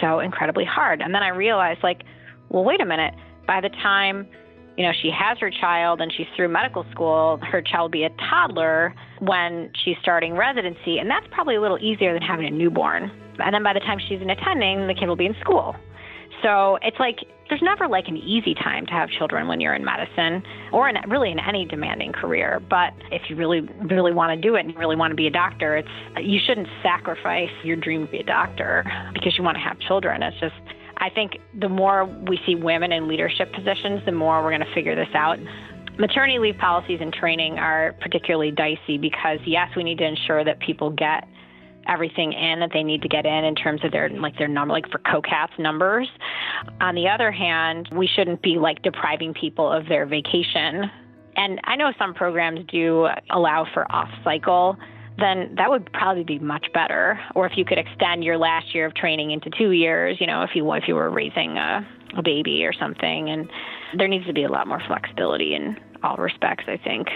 so 0.00 0.20
incredibly 0.20 0.64
hard. 0.64 1.00
And 1.00 1.14
then 1.14 1.22
I 1.22 1.28
realized, 1.28 1.80
like, 1.82 2.02
well, 2.50 2.64
wait 2.64 2.82
a 2.82 2.84
minute. 2.84 3.14
By 3.46 3.62
the 3.62 3.70
time 3.70 4.26
you 4.76 4.84
know, 4.84 4.92
she 5.00 5.10
has 5.10 5.38
her 5.38 5.50
child 5.50 6.00
and 6.00 6.12
she's 6.12 6.26
through 6.36 6.48
medical 6.48 6.84
school, 6.90 7.38
her 7.50 7.62
child 7.62 7.84
will 7.84 7.88
be 7.88 8.04
a 8.04 8.10
toddler 8.30 8.94
when 9.20 9.70
she's 9.84 9.96
starting 10.02 10.34
residency, 10.34 10.98
and 10.98 11.10
that's 11.10 11.26
probably 11.30 11.56
a 11.56 11.60
little 11.60 11.78
easier 11.78 12.12
than 12.12 12.22
having 12.22 12.46
a 12.46 12.50
newborn. 12.50 13.10
And 13.38 13.54
then 13.54 13.62
by 13.62 13.72
the 13.72 13.80
time 13.80 13.98
she's 13.98 14.20
in 14.20 14.30
attending, 14.30 14.86
the 14.86 14.94
kid 14.94 15.08
will 15.08 15.16
be 15.16 15.26
in 15.26 15.34
school. 15.40 15.74
So 16.42 16.78
it's 16.82 16.98
like 16.98 17.16
there's 17.48 17.62
never 17.62 17.86
like 17.88 18.08
an 18.08 18.16
easy 18.16 18.54
time 18.54 18.86
to 18.86 18.92
have 18.92 19.08
children 19.10 19.46
when 19.46 19.60
you're 19.60 19.74
in 19.74 19.84
medicine 19.84 20.42
or 20.72 20.88
in 20.88 20.96
really 21.08 21.30
in 21.30 21.38
any 21.38 21.64
demanding 21.64 22.12
career. 22.12 22.60
But 22.68 22.92
if 23.10 23.22
you 23.28 23.36
really 23.36 23.60
really 23.60 24.12
want 24.12 24.36
to 24.36 24.48
do 24.48 24.56
it 24.56 24.60
and 24.60 24.72
you 24.72 24.78
really 24.78 24.96
want 24.96 25.12
to 25.12 25.16
be 25.16 25.26
a 25.26 25.30
doctor, 25.30 25.76
it's 25.76 25.88
you 26.20 26.40
shouldn't 26.44 26.68
sacrifice 26.82 27.50
your 27.62 27.76
dream 27.76 28.06
to 28.06 28.12
be 28.12 28.18
a 28.18 28.24
doctor 28.24 28.84
because 29.14 29.36
you 29.38 29.44
want 29.44 29.56
to 29.56 29.62
have 29.62 29.78
children. 29.80 30.22
It's 30.22 30.38
just 30.40 30.54
I 30.98 31.10
think 31.10 31.32
the 31.58 31.68
more 31.68 32.06
we 32.06 32.38
see 32.46 32.54
women 32.54 32.92
in 32.92 33.06
leadership 33.06 33.52
positions, 33.52 34.00
the 34.06 34.12
more 34.12 34.42
we're 34.42 34.50
going 34.50 34.66
to 34.66 34.74
figure 34.74 34.94
this 34.94 35.14
out. 35.14 35.38
Maternity 35.98 36.38
leave 36.38 36.58
policies 36.58 36.98
and 37.00 37.12
training 37.12 37.58
are 37.58 37.94
particularly 38.00 38.50
dicey 38.50 38.98
because 38.98 39.38
yes, 39.46 39.68
we 39.76 39.82
need 39.82 39.98
to 39.98 40.04
ensure 40.04 40.44
that 40.44 40.60
people 40.60 40.90
get 40.90 41.26
everything 41.88 42.32
in 42.32 42.60
that 42.60 42.70
they 42.72 42.82
need 42.82 43.02
to 43.02 43.08
get 43.08 43.26
in 43.26 43.44
in 43.44 43.54
terms 43.54 43.84
of 43.84 43.92
their 43.92 44.08
like 44.08 44.36
their 44.38 44.48
number 44.48 44.72
like 44.72 44.90
for 44.90 44.98
COCATS 44.98 45.58
numbers. 45.58 46.08
On 46.80 46.94
the 46.94 47.08
other 47.08 47.30
hand, 47.30 47.88
we 47.92 48.06
shouldn't 48.06 48.42
be 48.42 48.56
like 48.56 48.82
depriving 48.82 49.34
people 49.34 49.70
of 49.70 49.86
their 49.88 50.06
vacation. 50.06 50.90
And 51.36 51.60
I 51.64 51.76
know 51.76 51.92
some 51.98 52.14
programs 52.14 52.60
do 52.68 53.08
allow 53.30 53.66
for 53.72 53.90
off 53.92 54.08
cycle 54.24 54.78
then 55.18 55.54
that 55.56 55.70
would 55.70 55.90
probably 55.92 56.24
be 56.24 56.38
much 56.38 56.66
better. 56.74 57.18
Or 57.34 57.46
if 57.46 57.56
you 57.56 57.64
could 57.64 57.78
extend 57.78 58.24
your 58.24 58.36
last 58.36 58.74
year 58.74 58.86
of 58.86 58.94
training 58.94 59.30
into 59.30 59.50
two 59.50 59.70
years, 59.70 60.18
you 60.20 60.26
know, 60.26 60.42
if 60.42 60.50
you 60.54 60.70
if 60.74 60.84
you 60.86 60.94
were 60.94 61.10
raising 61.10 61.56
a, 61.56 61.86
a 62.16 62.22
baby 62.22 62.64
or 62.64 62.72
something, 62.72 63.30
and 63.30 63.48
there 63.96 64.08
needs 64.08 64.26
to 64.26 64.32
be 64.32 64.44
a 64.44 64.50
lot 64.50 64.66
more 64.66 64.82
flexibility 64.86 65.54
in 65.54 65.76
all 66.02 66.16
respects. 66.16 66.64
I 66.66 66.76
think 66.76 67.08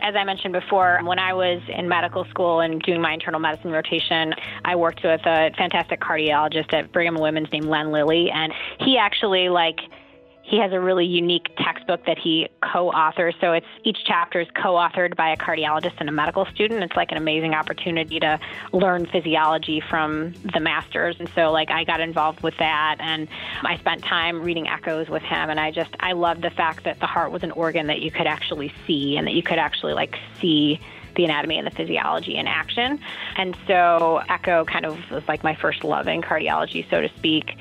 as 0.00 0.14
I 0.16 0.24
mentioned 0.24 0.52
before, 0.52 1.00
when 1.04 1.18
I 1.18 1.32
was 1.32 1.60
in 1.68 1.88
medical 1.88 2.24
school 2.26 2.60
and 2.60 2.80
doing 2.82 3.00
my 3.00 3.12
internal 3.12 3.40
medicine 3.40 3.70
rotation, 3.70 4.34
I 4.64 4.76
worked 4.76 5.02
with 5.02 5.20
a 5.24 5.50
fantastic 5.56 6.00
cardiologist 6.00 6.72
at 6.72 6.92
Brigham 6.92 7.14
and 7.16 7.22
Women's 7.22 7.50
named 7.52 7.66
Len 7.66 7.90
Lilly, 7.92 8.30
and 8.30 8.52
he 8.80 8.98
actually 8.98 9.48
like 9.48 9.80
he 10.44 10.58
has 10.58 10.72
a 10.72 10.78
really 10.80 11.06
unique 11.06 11.48
textbook 11.56 12.04
that 12.04 12.18
he 12.18 12.48
co-authors. 12.62 13.34
So 13.40 13.52
it's 13.52 13.66
each 13.82 13.98
chapter 14.04 14.40
is 14.40 14.48
co-authored 14.54 15.16
by 15.16 15.30
a 15.30 15.36
cardiologist 15.38 15.94
and 15.98 16.08
a 16.08 16.12
medical 16.12 16.44
student. 16.46 16.82
It's 16.84 16.94
like 16.96 17.10
an 17.12 17.16
amazing 17.16 17.54
opportunity 17.54 18.20
to 18.20 18.38
learn 18.72 19.06
physiology 19.06 19.80
from 19.80 20.34
the 20.52 20.60
masters. 20.60 21.16
And 21.18 21.30
so 21.34 21.50
like 21.50 21.70
I 21.70 21.84
got 21.84 22.00
involved 22.00 22.42
with 22.42 22.56
that 22.58 22.96
and 23.00 23.26
I 23.62 23.78
spent 23.78 24.04
time 24.04 24.42
reading 24.42 24.68
echoes 24.68 25.08
with 25.08 25.22
him 25.22 25.48
and 25.48 25.58
I 25.58 25.70
just 25.70 25.96
I 26.00 26.12
loved 26.12 26.42
the 26.42 26.50
fact 26.50 26.84
that 26.84 27.00
the 27.00 27.06
heart 27.06 27.32
was 27.32 27.42
an 27.42 27.50
organ 27.52 27.86
that 27.86 28.02
you 28.02 28.10
could 28.10 28.26
actually 28.26 28.70
see 28.86 29.16
and 29.16 29.26
that 29.26 29.32
you 29.32 29.42
could 29.42 29.58
actually 29.58 29.94
like 29.94 30.18
see 30.42 30.78
the 31.16 31.24
anatomy 31.24 31.56
and 31.56 31.66
the 31.66 31.70
physiology 31.70 32.36
in 32.36 32.46
action. 32.46 33.00
And 33.36 33.56
so 33.66 34.20
echo 34.28 34.64
kind 34.64 34.84
of 34.84 34.98
was 35.10 35.26
like 35.26 35.42
my 35.42 35.54
first 35.54 35.84
love 35.84 36.06
in 36.06 36.20
cardiology, 36.20 36.88
so 36.90 37.00
to 37.00 37.08
speak. 37.16 37.56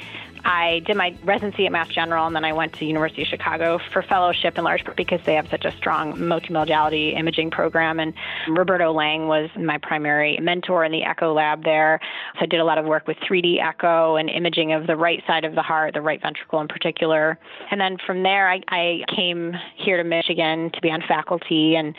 I 0.45 0.79
did 0.85 0.97
my 0.97 1.15
residency 1.23 1.65
at 1.65 1.71
Mass 1.71 1.87
General 1.87 2.27
and 2.27 2.35
then 2.35 2.43
I 2.43 2.51
went 2.51 2.73
to 2.73 2.85
University 2.85 3.21
of 3.21 3.27
Chicago 3.29 3.79
for 3.91 4.01
fellowship 4.01 4.57
in 4.57 4.63
large 4.63 4.83
part 4.83 4.97
because 4.97 5.21
they 5.25 5.35
have 5.35 5.47
such 5.49 5.63
a 5.63 5.71
strong 5.77 6.13
multimodality 6.13 7.17
imaging 7.17 7.51
program. 7.51 7.99
And 7.99 8.13
Roberto 8.49 8.91
Lang 8.91 9.27
was 9.27 9.49
my 9.57 9.77
primary 9.77 10.37
mentor 10.41 10.83
in 10.83 10.91
the 10.91 11.03
echo 11.03 11.33
lab 11.33 11.63
there. 11.63 11.99
So 12.35 12.41
I 12.41 12.45
did 12.45 12.59
a 12.59 12.65
lot 12.65 12.77
of 12.77 12.85
work 12.85 13.07
with 13.07 13.17
3D 13.17 13.63
echo 13.63 14.17
and 14.17 14.29
imaging 14.29 14.73
of 14.73 14.85
the 14.85 14.97
right 14.97 15.23
side 15.25 15.45
of 15.45 15.55
the 15.55 15.61
heart, 15.61 15.93
the 15.93 16.01
right 16.01 16.21
ventricle 16.21 16.59
in 16.59 16.67
particular. 16.67 17.37
And 17.71 17.79
then 17.79 17.97
from 18.05 18.23
there, 18.23 18.49
I, 18.49 18.61
I 18.67 19.03
came 19.15 19.53
here 19.77 19.97
to 19.97 20.03
Michigan 20.03 20.71
to 20.71 20.81
be 20.81 20.91
on 20.91 21.01
faculty 21.07 21.75
and 21.75 21.95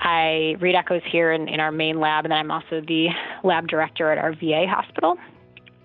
I 0.00 0.56
read 0.60 0.76
echoes 0.76 1.02
here 1.10 1.32
in, 1.32 1.48
in 1.48 1.58
our 1.58 1.72
main 1.72 1.98
lab. 1.98 2.24
And 2.24 2.30
then 2.30 2.38
I'm 2.38 2.50
also 2.52 2.80
the 2.80 3.08
lab 3.42 3.66
director 3.66 4.12
at 4.12 4.18
our 4.18 4.32
VA 4.34 4.66
hospital. 4.68 5.18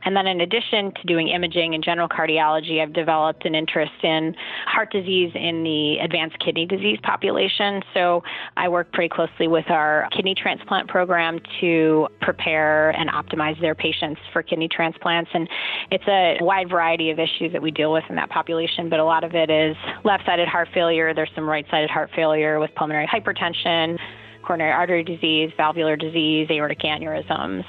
And 0.05 0.15
then, 0.15 0.27
in 0.27 0.41
addition 0.41 0.91
to 0.93 1.03
doing 1.05 1.29
imaging 1.29 1.73
and 1.73 1.83
general 1.83 2.07
cardiology, 2.07 2.81
I've 2.81 2.93
developed 2.93 3.45
an 3.45 3.55
interest 3.55 3.93
in 4.03 4.35
heart 4.65 4.91
disease 4.91 5.31
in 5.35 5.63
the 5.63 5.97
advanced 6.03 6.37
kidney 6.39 6.65
disease 6.65 6.99
population. 7.03 7.81
So, 7.93 8.23
I 8.57 8.69
work 8.69 8.91
pretty 8.91 9.09
closely 9.09 9.47
with 9.47 9.69
our 9.69 10.07
kidney 10.11 10.35
transplant 10.35 10.89
program 10.89 11.39
to 11.61 12.07
prepare 12.21 12.91
and 12.91 13.09
optimize 13.09 13.59
their 13.61 13.75
patients 13.75 14.19
for 14.31 14.43
kidney 14.43 14.67
transplants. 14.67 15.31
And 15.33 15.47
it's 15.91 16.07
a 16.07 16.37
wide 16.41 16.69
variety 16.69 17.09
of 17.09 17.19
issues 17.19 17.51
that 17.53 17.61
we 17.61 17.71
deal 17.71 17.91
with 17.91 18.03
in 18.09 18.15
that 18.15 18.29
population, 18.29 18.89
but 18.89 18.99
a 18.99 19.05
lot 19.05 19.23
of 19.23 19.33
it 19.35 19.49
is 19.49 19.75
left 20.03 20.25
sided 20.25 20.47
heart 20.47 20.69
failure. 20.73 21.13
There's 21.13 21.31
some 21.35 21.49
right 21.49 21.65
sided 21.69 21.89
heart 21.89 22.09
failure 22.15 22.59
with 22.59 22.73
pulmonary 22.75 23.07
hypertension, 23.07 23.97
coronary 24.43 24.71
artery 24.71 25.03
disease, 25.03 25.51
valvular 25.57 25.95
disease, 25.95 26.47
aortic 26.51 26.79
aneurysms. 26.79 27.63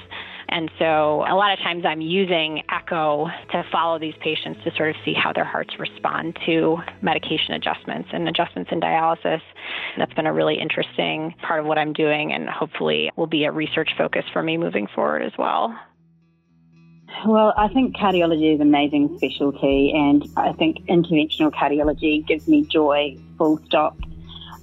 And 0.49 0.69
so 0.77 1.25
a 1.27 1.33
lot 1.33 1.53
of 1.53 1.59
times 1.59 1.85
I'm 1.85 2.01
using 2.01 2.61
echo 2.69 3.27
to 3.51 3.63
follow 3.71 3.97
these 3.97 4.13
patients 4.21 4.63
to 4.63 4.71
sort 4.75 4.89
of 4.91 4.95
see 5.03 5.13
how 5.13 5.33
their 5.33 5.43
hearts 5.43 5.79
respond 5.79 6.37
to 6.45 6.77
medication 7.01 7.55
adjustments 7.55 8.09
and 8.13 8.29
adjustments 8.29 8.71
in 8.71 8.79
dialysis. 8.79 9.41
That's 9.97 10.13
been 10.13 10.27
a 10.27 10.33
really 10.33 10.59
interesting 10.59 11.33
part 11.41 11.61
of 11.61 11.65
what 11.65 11.77
I'm 11.77 11.93
doing 11.93 12.31
and 12.31 12.47
hopefully 12.47 13.11
will 13.15 13.27
be 13.27 13.45
a 13.45 13.51
research 13.51 13.89
focus 13.97 14.25
for 14.31 14.43
me 14.43 14.57
moving 14.57 14.87
forward 14.93 15.23
as 15.23 15.33
well. 15.37 15.75
Well, 17.25 17.53
I 17.57 17.69
think 17.69 17.95
cardiology 17.95 18.53
is 18.53 18.59
an 18.59 18.67
amazing 18.67 19.17
specialty, 19.17 19.91
and 19.95 20.27
I 20.37 20.51
think 20.53 20.85
interventional 20.87 21.51
cardiology 21.51 22.25
gives 22.27 22.47
me 22.47 22.63
joy, 22.63 23.17
full 23.37 23.57
stop. 23.65 23.97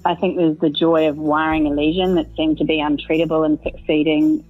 I 0.05 0.15
think 0.15 0.37
there's 0.37 0.57
the 0.57 0.69
joy 0.69 1.07
of 1.07 1.17
wiring 1.17 1.67
a 1.67 1.69
lesion 1.69 2.15
that 2.15 2.27
seemed 2.35 2.57
to 2.57 2.65
be 2.65 2.77
untreatable 2.79 3.45
and 3.45 3.59
succeeding 3.63 4.43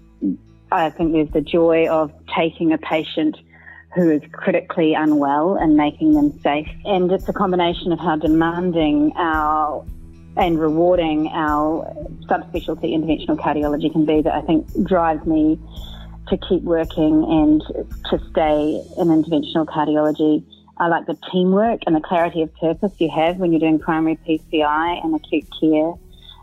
I 0.73 0.89
think 0.89 1.13
there's 1.13 1.29
the 1.29 1.41
joy 1.41 1.87
of 1.87 2.11
taking 2.35 2.73
a 2.73 2.77
patient 2.77 3.37
who 3.95 4.09
is 4.09 4.21
critically 4.31 4.95
unwell 4.95 5.55
and 5.55 5.77
making 5.77 6.13
them 6.13 6.39
safe. 6.39 6.67
And 6.85 7.11
it's 7.11 7.29
a 7.29 7.33
combination 7.33 7.91
of 7.91 7.99
how 7.99 8.15
demanding 8.15 9.13
our 9.15 9.85
and 10.35 10.59
rewarding 10.59 11.27
our 11.27 11.85
subspecialty 12.27 12.85
interventional 12.85 13.37
cardiology 13.37 13.91
can 13.91 14.03
be 14.03 14.19
that 14.21 14.33
I 14.33 14.41
think 14.41 14.65
drives 14.87 15.23
me 15.27 15.59
to 16.29 16.37
keep 16.37 16.63
working 16.63 17.23
and 17.23 17.61
to 18.09 18.19
stay 18.31 18.81
in 18.97 19.09
interventional 19.09 19.67
cardiology. 19.67 20.43
I 20.77 20.87
like 20.87 21.05
the 21.05 21.17
teamwork 21.31 21.81
and 21.85 21.95
the 21.95 22.01
clarity 22.01 22.41
of 22.41 22.53
purpose 22.55 22.91
you 22.97 23.09
have 23.09 23.37
when 23.37 23.51
you're 23.51 23.59
doing 23.59 23.79
primary 23.79 24.17
PCI 24.27 25.03
and 25.03 25.15
acute 25.15 25.47
care. 25.59 25.93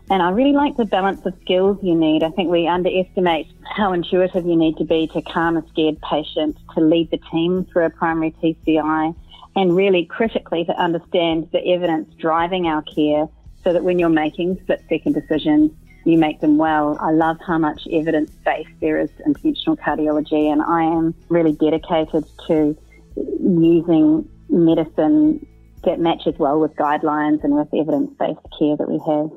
And 0.09 0.21
I 0.21 0.31
really 0.31 0.53
like 0.53 0.77
the 0.77 0.85
balance 0.85 1.25
of 1.25 1.33
skills 1.41 1.77
you 1.81 1.95
need. 1.95 2.23
I 2.23 2.31
think 2.31 2.49
we 2.49 2.67
underestimate 2.67 3.47
how 3.75 3.93
intuitive 3.93 4.45
you 4.45 4.55
need 4.55 4.77
to 4.77 4.83
be 4.83 5.07
to 5.13 5.21
calm 5.21 5.57
a 5.57 5.67
scared 5.69 6.01
patient, 6.01 6.57
to 6.75 6.81
lead 6.81 7.11
the 7.11 7.19
team 7.31 7.65
through 7.71 7.85
a 7.85 7.89
primary 7.89 8.31
PCI, 8.43 9.15
and 9.55 9.75
really 9.75 10.05
critically 10.05 10.65
to 10.65 10.73
understand 10.73 11.49
the 11.51 11.65
evidence 11.65 12.13
driving 12.15 12.67
our 12.67 12.81
care 12.81 13.27
so 13.63 13.73
that 13.73 13.83
when 13.83 13.99
you're 13.99 14.09
making 14.09 14.59
split 14.61 14.83
second 14.89 15.13
decisions, 15.13 15.71
you 16.03 16.17
make 16.17 16.41
them 16.41 16.57
well. 16.57 16.97
I 16.99 17.11
love 17.11 17.37
how 17.45 17.57
much 17.57 17.87
evidence 17.91 18.31
based 18.43 18.69
there 18.79 18.99
is 18.99 19.09
to 19.17 19.23
interventional 19.23 19.77
cardiology, 19.77 20.51
and 20.51 20.61
I 20.61 20.83
am 20.83 21.13
really 21.29 21.53
dedicated 21.53 22.25
to 22.47 22.75
using 23.15 24.27
medicine 24.49 25.45
that 25.83 25.99
matches 25.99 26.35
well 26.37 26.59
with 26.59 26.75
guidelines 26.75 27.43
and 27.43 27.55
with 27.55 27.67
evidence 27.73 28.11
based 28.19 28.39
care 28.57 28.77
that 28.77 28.89
we 28.89 28.99
have. 28.99 29.31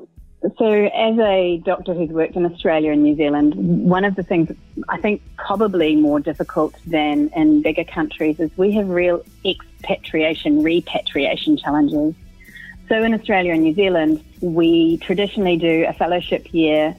So, 0.57 0.67
as 0.67 1.17
a 1.17 1.57
doctor 1.65 1.95
who's 1.95 2.09
worked 2.09 2.35
in 2.35 2.45
Australia 2.45 2.91
and 2.91 3.01
New 3.01 3.15
Zealand, 3.15 3.55
one 3.55 4.05
of 4.05 4.15
the 4.15 4.21
things 4.21 4.51
I 4.89 5.01
think 5.01 5.23
probably 5.37 5.95
more 5.95 6.19
difficult 6.19 6.75
than 6.85 7.29
in 7.35 7.63
bigger 7.63 7.83
countries 7.83 8.39
is 8.39 8.55
we 8.55 8.71
have 8.73 8.87
real 8.89 9.23
expatriation, 9.43 10.61
repatriation 10.61 11.57
challenges. 11.57 12.13
So, 12.89 13.01
in 13.01 13.15
Australia 13.15 13.53
and 13.53 13.63
New 13.63 13.73
Zealand, 13.73 14.23
we 14.41 14.97
traditionally 14.97 15.57
do 15.57 15.85
a 15.87 15.93
fellowship 15.93 16.53
year 16.53 16.95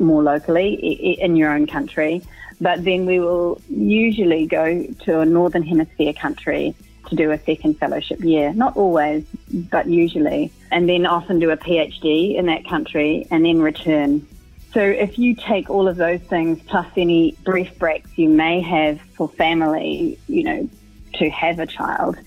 more 0.00 0.22
locally 0.24 0.74
in 1.20 1.36
your 1.36 1.50
own 1.50 1.68
country, 1.68 2.22
but 2.60 2.84
then 2.84 3.06
we 3.06 3.20
will 3.20 3.60
usually 3.68 4.46
go 4.46 4.84
to 5.04 5.20
a 5.20 5.24
Northern 5.24 5.62
Hemisphere 5.62 6.12
country 6.12 6.74
to 7.08 7.16
do 7.16 7.30
a 7.30 7.38
second 7.38 7.78
fellowship 7.78 8.20
year. 8.20 8.52
Not 8.52 8.76
always, 8.76 9.24
but 9.52 9.86
usually. 9.86 10.52
And 10.70 10.88
then 10.88 11.06
often 11.06 11.38
do 11.38 11.50
a 11.50 11.56
PhD 11.56 12.36
in 12.36 12.46
that 12.46 12.66
country 12.66 13.26
and 13.30 13.44
then 13.44 13.60
return. 13.60 14.26
So 14.74 14.80
if 14.80 15.18
you 15.18 15.34
take 15.34 15.70
all 15.70 15.88
of 15.88 15.96
those 15.96 16.20
things 16.20 16.60
plus 16.66 16.86
any 16.96 17.36
brief 17.44 17.78
breaks 17.78 18.10
you 18.16 18.28
may 18.28 18.60
have 18.60 19.00
for 19.16 19.28
family, 19.28 20.18
you 20.28 20.44
know, 20.44 20.68
to 21.14 21.30
have 21.30 21.58
a 21.58 21.66
child, 21.66 22.18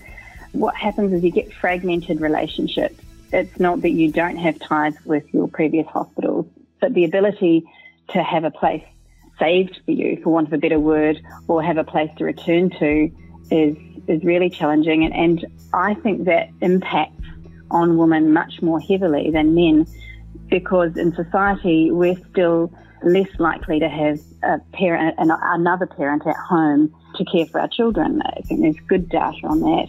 what 0.52 0.74
happens 0.74 1.12
is 1.12 1.22
you 1.22 1.30
get 1.30 1.52
fragmented 1.52 2.20
relationships. 2.20 3.00
It's 3.32 3.60
not 3.60 3.82
that 3.82 3.90
you 3.90 4.10
don't 4.10 4.36
have 4.36 4.58
ties 4.58 4.94
with 5.04 5.32
your 5.32 5.48
previous 5.48 5.86
hospitals, 5.86 6.46
but 6.80 6.92
the 6.92 7.04
ability 7.04 7.64
to 8.08 8.22
have 8.22 8.44
a 8.44 8.50
place 8.50 8.84
saved 9.42 9.80
for 9.84 9.90
you, 9.90 10.20
for 10.22 10.30
want 10.30 10.46
of 10.46 10.52
a 10.52 10.58
better 10.58 10.78
word, 10.78 11.20
or 11.48 11.62
have 11.62 11.78
a 11.78 11.84
place 11.84 12.10
to 12.18 12.24
return 12.24 12.70
to 12.78 13.10
is 13.50 13.76
is 14.08 14.24
really 14.24 14.50
challenging, 14.50 15.04
and, 15.04 15.14
and 15.14 15.46
I 15.72 15.94
think 15.94 16.24
that 16.24 16.48
impacts 16.60 17.22
on 17.70 17.96
women 17.96 18.32
much 18.32 18.60
more 18.60 18.80
heavily 18.80 19.30
than 19.30 19.54
men 19.54 19.86
because 20.50 20.96
in 20.96 21.14
society 21.14 21.90
we're 21.90 22.18
still 22.30 22.72
less 23.02 23.28
likely 23.38 23.80
to 23.80 23.88
have 23.88 24.20
a 24.42 24.58
parent 24.72 25.14
and 25.18 25.32
another 25.32 25.86
parent 25.86 26.26
at 26.26 26.36
home 26.36 26.94
to 27.16 27.24
care 27.24 27.46
for 27.46 27.60
our 27.60 27.68
children. 27.68 28.22
I 28.22 28.40
think 28.42 28.60
there's 28.60 28.76
good 28.86 29.08
data 29.08 29.46
on 29.46 29.60
that. 29.60 29.88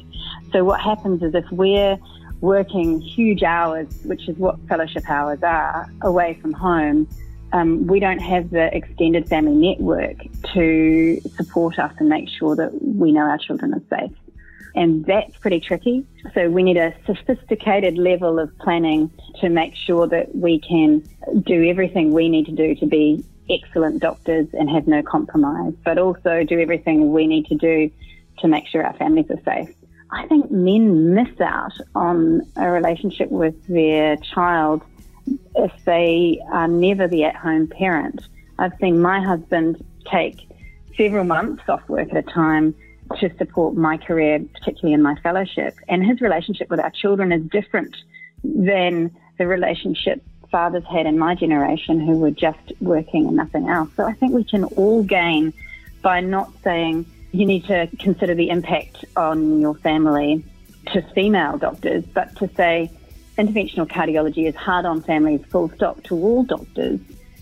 So 0.51 0.63
what 0.63 0.79
happens 0.79 1.21
is 1.21 1.35
if 1.35 1.45
we're 1.51 1.97
working 2.41 2.99
huge 3.01 3.43
hours, 3.43 3.87
which 4.05 4.27
is 4.27 4.37
what 4.37 4.57
fellowship 4.67 5.09
hours 5.09 5.43
are, 5.43 5.91
away 6.01 6.37
from 6.41 6.53
home, 6.53 7.07
um, 7.53 7.85
we 7.85 7.99
don't 7.99 8.19
have 8.19 8.49
the 8.49 8.75
extended 8.75 9.29
family 9.29 9.55
network 9.55 10.17
to 10.53 11.21
support 11.35 11.77
us 11.79 11.93
and 11.99 12.09
make 12.09 12.27
sure 12.27 12.55
that 12.55 12.71
we 12.81 13.11
know 13.11 13.21
our 13.21 13.37
children 13.37 13.73
are 13.73 13.99
safe. 13.99 14.11
And 14.75 15.05
that's 15.05 15.37
pretty 15.37 15.59
tricky. 15.59 16.03
So 16.33 16.49
we 16.49 16.63
need 16.63 16.77
a 16.77 16.95
sophisticated 17.05 17.99
level 17.99 18.39
of 18.39 18.57
planning 18.57 19.11
to 19.39 19.49
make 19.49 19.75
sure 19.75 20.07
that 20.07 20.35
we 20.35 20.59
can 20.59 21.03
do 21.43 21.63
everything 21.63 22.11
we 22.11 22.27
need 22.27 22.47
to 22.47 22.51
do 22.51 22.73
to 22.75 22.87
be 22.87 23.23
excellent 23.51 24.01
doctors 24.01 24.47
and 24.53 24.67
have 24.71 24.87
no 24.87 25.03
compromise, 25.03 25.73
but 25.85 25.99
also 25.99 26.43
do 26.43 26.59
everything 26.59 27.11
we 27.11 27.27
need 27.27 27.45
to 27.45 27.55
do 27.55 27.91
to 28.39 28.47
make 28.47 28.67
sure 28.67 28.83
our 28.83 28.93
families 28.93 29.29
are 29.29 29.41
safe. 29.45 29.75
I 30.09 30.25
think 30.27 30.49
men 30.49 31.13
miss 31.13 31.39
out 31.39 31.73
on 31.93 32.41
a 32.55 32.69
relationship 32.69 33.29
with 33.29 33.55
their 33.67 34.17
child 34.17 34.81
if 35.55 35.71
they 35.85 36.41
are 36.51 36.67
never 36.67 37.07
the 37.07 37.23
at 37.25 37.35
home 37.35 37.67
parent. 37.67 38.21
I've 38.59 38.73
seen 38.79 39.01
my 39.01 39.21
husband 39.21 39.83
take 40.11 40.47
several 40.97 41.23
months 41.23 41.63
off 41.67 41.87
work 41.89 42.11
at 42.11 42.17
a 42.17 42.23
time 42.23 42.75
to 43.19 43.35
support 43.37 43.75
my 43.75 43.97
career, 43.97 44.39
particularly 44.53 44.93
in 44.93 45.01
my 45.01 45.15
fellowship. 45.21 45.75
And 45.87 46.05
his 46.05 46.21
relationship 46.21 46.69
with 46.69 46.79
our 46.79 46.91
children 46.91 47.31
is 47.31 47.43
different 47.49 47.95
than 48.43 49.15
the 49.37 49.47
relationship 49.47 50.23
fathers 50.51 50.83
had 50.85 51.07
in 51.07 51.17
my 51.17 51.33
generation 51.33 51.99
who 51.99 52.17
were 52.19 52.31
just 52.31 52.71
working 52.79 53.27
and 53.27 53.35
nothing 53.35 53.67
else. 53.69 53.89
So 53.97 54.05
I 54.05 54.13
think 54.13 54.33
we 54.33 54.43
can 54.43 54.65
all 54.65 55.03
gain 55.03 55.51
by 56.03 56.19
not 56.19 56.51
saying 56.63 57.05
you 57.31 57.45
need 57.45 57.65
to 57.65 57.89
consider 57.97 58.35
the 58.35 58.49
impact 58.49 59.03
on 59.15 59.59
your 59.59 59.73
family 59.73 60.45
to 60.91 61.01
female 61.13 61.57
doctors, 61.57 62.03
but 62.05 62.35
to 62.35 62.47
say 62.55 62.91
interventional 63.37 63.87
cardiology 63.87 64.47
is 64.47 64.55
hard 64.55 64.85
on 64.85 65.01
families, 65.01 65.41
full 65.49 65.69
stop, 65.69 66.03
to 66.03 66.15
all 66.15 66.43
doctors, 66.43 66.99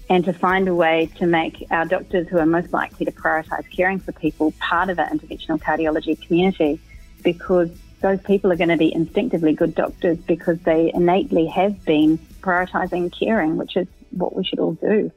and 0.10 0.26
to 0.26 0.34
find 0.34 0.68
a 0.68 0.76
way 0.76 1.10
to 1.18 1.26
make 1.26 1.66
our 1.72 1.86
doctors 1.86 2.28
who 2.28 2.38
are 2.38 2.46
most 2.46 2.74
likely 2.74 3.06
to 3.06 3.12
prioritise 3.12 3.70
caring 3.76 4.00
for 4.00 4.12
people 4.12 4.52
part 4.60 4.90
of 4.90 5.00
our 5.00 5.08
interventional 5.10 5.60
cardiology 5.60 6.20
community 6.26 6.80
because 7.24 7.70
those 8.02 8.20
people 8.22 8.52
are 8.52 8.56
going 8.56 8.70
to 8.70 8.78
be 8.78 8.94
instinctively 8.94 9.54
good 9.54 9.76
doctors 9.76 10.18
because 10.18 10.60
they 10.62 10.92
innately 10.94 11.46
have 11.46 11.84
been 11.86 12.18
prioritising 12.42 13.14
caring, 13.18 13.58
which 13.58 13.78
is 13.78 13.88
what 14.12 14.36
we 14.36 14.44
should 14.44 14.60
all 14.60 14.74
do. 14.74 15.12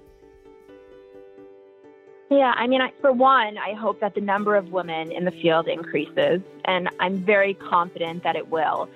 Yeah, 2.30 2.52
I 2.56 2.66
mean, 2.66 2.80
I, 2.80 2.92
for 3.00 3.12
one, 3.12 3.58
I 3.58 3.74
hope 3.74 4.00
that 4.00 4.14
the 4.14 4.20
number 4.20 4.56
of 4.56 4.72
women 4.72 5.12
in 5.12 5.24
the 5.24 5.30
field 5.30 5.68
increases, 5.68 6.40
and 6.64 6.88
I'm 6.98 7.18
very 7.18 7.54
confident 7.54 8.22
that 8.24 8.34
it 8.34 8.48
will. 8.48 8.88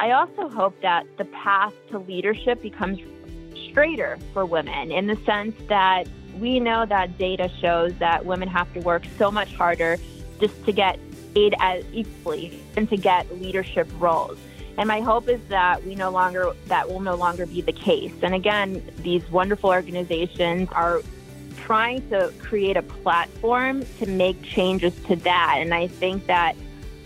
I 0.00 0.10
also 0.10 0.48
hope 0.48 0.80
that 0.82 1.06
the 1.18 1.24
path 1.26 1.72
to 1.90 1.98
leadership 1.98 2.62
becomes 2.62 2.98
straighter 3.70 4.18
for 4.32 4.44
women 4.44 4.90
in 4.90 5.06
the 5.06 5.16
sense 5.24 5.54
that 5.68 6.08
we 6.38 6.60
know 6.60 6.84
that 6.86 7.16
data 7.18 7.50
shows 7.60 7.94
that 7.98 8.26
women 8.26 8.48
have 8.48 8.72
to 8.74 8.80
work 8.80 9.04
so 9.18 9.30
much 9.30 9.54
harder 9.54 9.98
just 10.40 10.64
to 10.64 10.72
get 10.72 10.98
paid 11.34 11.54
as 11.60 11.84
equally 11.92 12.60
and 12.76 12.88
to 12.88 12.96
get 12.96 13.40
leadership 13.40 13.88
roles. 13.98 14.38
And 14.76 14.88
my 14.88 15.00
hope 15.00 15.28
is 15.28 15.40
that 15.48 15.84
we 15.84 15.94
no 15.94 16.10
longer 16.10 16.52
that 16.66 16.88
will 16.88 17.00
no 17.00 17.14
longer 17.14 17.46
be 17.46 17.60
the 17.60 17.72
case. 17.72 18.12
And 18.22 18.34
again, 18.34 18.82
these 18.98 19.28
wonderful 19.30 19.70
organizations 19.70 20.68
are 20.72 21.02
trying 21.56 22.08
to 22.10 22.32
create 22.40 22.76
a 22.76 22.82
platform 22.82 23.84
to 23.98 24.06
make 24.06 24.42
changes 24.42 24.94
to 25.06 25.16
that. 25.16 25.56
And 25.58 25.72
I 25.72 25.86
think 25.86 26.26
that 26.26 26.56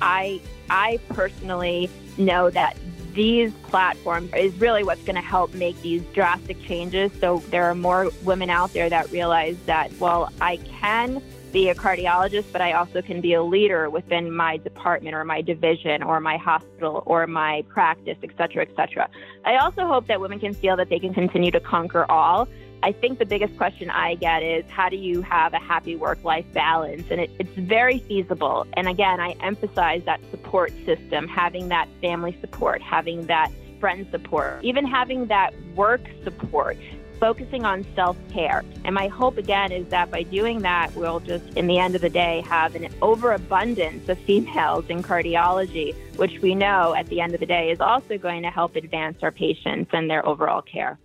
I 0.01 0.41
I 0.71 0.99
personally 1.09 1.91
know 2.17 2.51
that 2.51 2.77
these 3.15 3.53
platforms 3.65 4.31
is 4.37 4.55
really 4.61 4.85
what's 4.85 5.03
going 5.03 5.17
to 5.17 5.23
help 5.23 5.53
make 5.55 5.81
these 5.83 6.03
drastic 6.13 6.63
changes. 6.63 7.11
So 7.21 7.43
there 7.51 7.65
are 7.65 7.75
more 7.75 8.11
women 8.23 8.51
out 8.51 8.73
there 8.73 8.89
that 8.91 9.11
realize 9.11 9.57
that, 9.67 9.93
well, 9.99 10.31
I 10.41 10.59
can 10.59 11.23
be 11.51 11.71
a 11.71 11.75
cardiologist, 11.75 12.45
but 12.53 12.61
I 12.61 12.73
also 12.73 13.01
can 13.01 13.21
be 13.21 13.33
a 13.33 13.43
leader 13.43 13.89
within 13.89 14.31
my 14.31 14.59
department 14.59 15.15
or 15.15 15.25
my 15.25 15.41
division 15.41 16.03
or 16.03 16.21
my 16.21 16.37
hospital 16.37 17.03
or 17.07 17.27
my 17.27 17.65
practice, 17.69 18.19
et 18.23 18.31
cetera, 18.37 18.63
et 18.63 18.77
cetera. 18.77 19.09
I 19.45 19.57
also 19.57 19.87
hope 19.87 20.07
that 20.09 20.21
women 20.21 20.39
can 20.39 20.53
feel 20.53 20.77
that 20.77 20.91
they 20.91 20.99
can 20.99 21.15
continue 21.15 21.51
to 21.53 21.61
conquer 21.61 22.09
all 22.11 22.47
I 22.83 22.93
think 22.93 23.19
the 23.19 23.27
biggest 23.27 23.57
question 23.57 23.91
I 23.91 24.15
get 24.15 24.43
is 24.43 24.65
how 24.71 24.89
do 24.89 24.97
you 24.97 25.23
have 25.23 25.53
a 25.53 25.59
happy 25.59 25.97
work 25.97 26.23
life 26.23 26.47
balance? 26.53 27.05
And 27.11 27.21
it, 27.21 27.31
it's 27.39 27.53
very 27.55 27.99
feasible. 28.01 28.67
And 28.75 28.89
again, 28.89 29.21
I 29.21 29.33
emphasize 29.41 30.03
that 30.05 30.21
support 30.31 30.73
system, 30.85 31.27
having 31.27 31.69
that 31.69 31.89
family 32.01 32.37
support, 32.41 32.81
having 32.81 33.27
that 33.27 33.51
friend 33.81 34.07
support, 34.11 34.63
even 34.63 34.85
having 34.85 35.27
that 35.27 35.55
work 35.75 36.03
support, 36.25 36.77
focusing 37.19 37.65
on 37.65 37.85
self 37.95 38.17
care. 38.33 38.65
And 38.85 38.95
my 38.95 39.09
hope 39.09 39.39
again 39.39 39.73
is 39.73 39.89
that 39.89 40.11
by 40.11 40.23
doing 40.23 40.61
that, 40.61 40.95
we'll 40.95 41.21
just, 41.21 41.45
in 41.57 41.67
the 41.67 41.79
end 41.79 41.95
of 41.95 42.01
the 42.01 42.11
day, 42.11 42.43
have 42.49 42.75
an 42.75 42.89
overabundance 43.03 44.09
of 44.09 44.19
females 44.21 44.85
in 44.89 45.03
cardiology, 45.03 45.95
which 46.17 46.39
we 46.41 46.55
know 46.55 46.95
at 46.95 47.07
the 47.09 47.21
end 47.21 47.35
of 47.35 47.41
the 47.41 47.47
day 47.47 47.71
is 47.71 47.81
also 47.81 48.19
going 48.19 48.43
to 48.43 48.51
help 48.51 48.77
advance 48.77 49.19
our 49.23 49.33
patients 49.33 49.91
and 49.93 50.09
their 50.09 50.25
overall 50.25 50.63
care. 50.63 50.99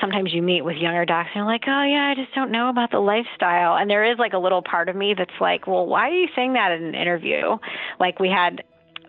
Sometimes 0.00 0.32
you 0.32 0.42
meet 0.42 0.62
with 0.62 0.76
younger 0.76 1.04
docs 1.04 1.30
and 1.34 1.40
you're 1.40 1.46
like, 1.46 1.64
oh 1.66 1.84
yeah, 1.84 2.12
I 2.12 2.14
just 2.14 2.34
don't 2.34 2.50
know 2.50 2.68
about 2.68 2.90
the 2.90 2.98
lifestyle. 2.98 3.76
And 3.76 3.88
there 3.88 4.10
is 4.10 4.18
like 4.18 4.32
a 4.32 4.38
little 4.38 4.62
part 4.62 4.88
of 4.88 4.96
me 4.96 5.14
that's 5.16 5.38
like, 5.40 5.66
well, 5.66 5.86
why 5.86 6.10
are 6.10 6.14
you 6.14 6.28
saying 6.34 6.54
that 6.54 6.72
in 6.72 6.84
an 6.84 6.94
interview? 6.94 7.56
Like 8.00 8.18
we 8.18 8.28
had 8.28 8.62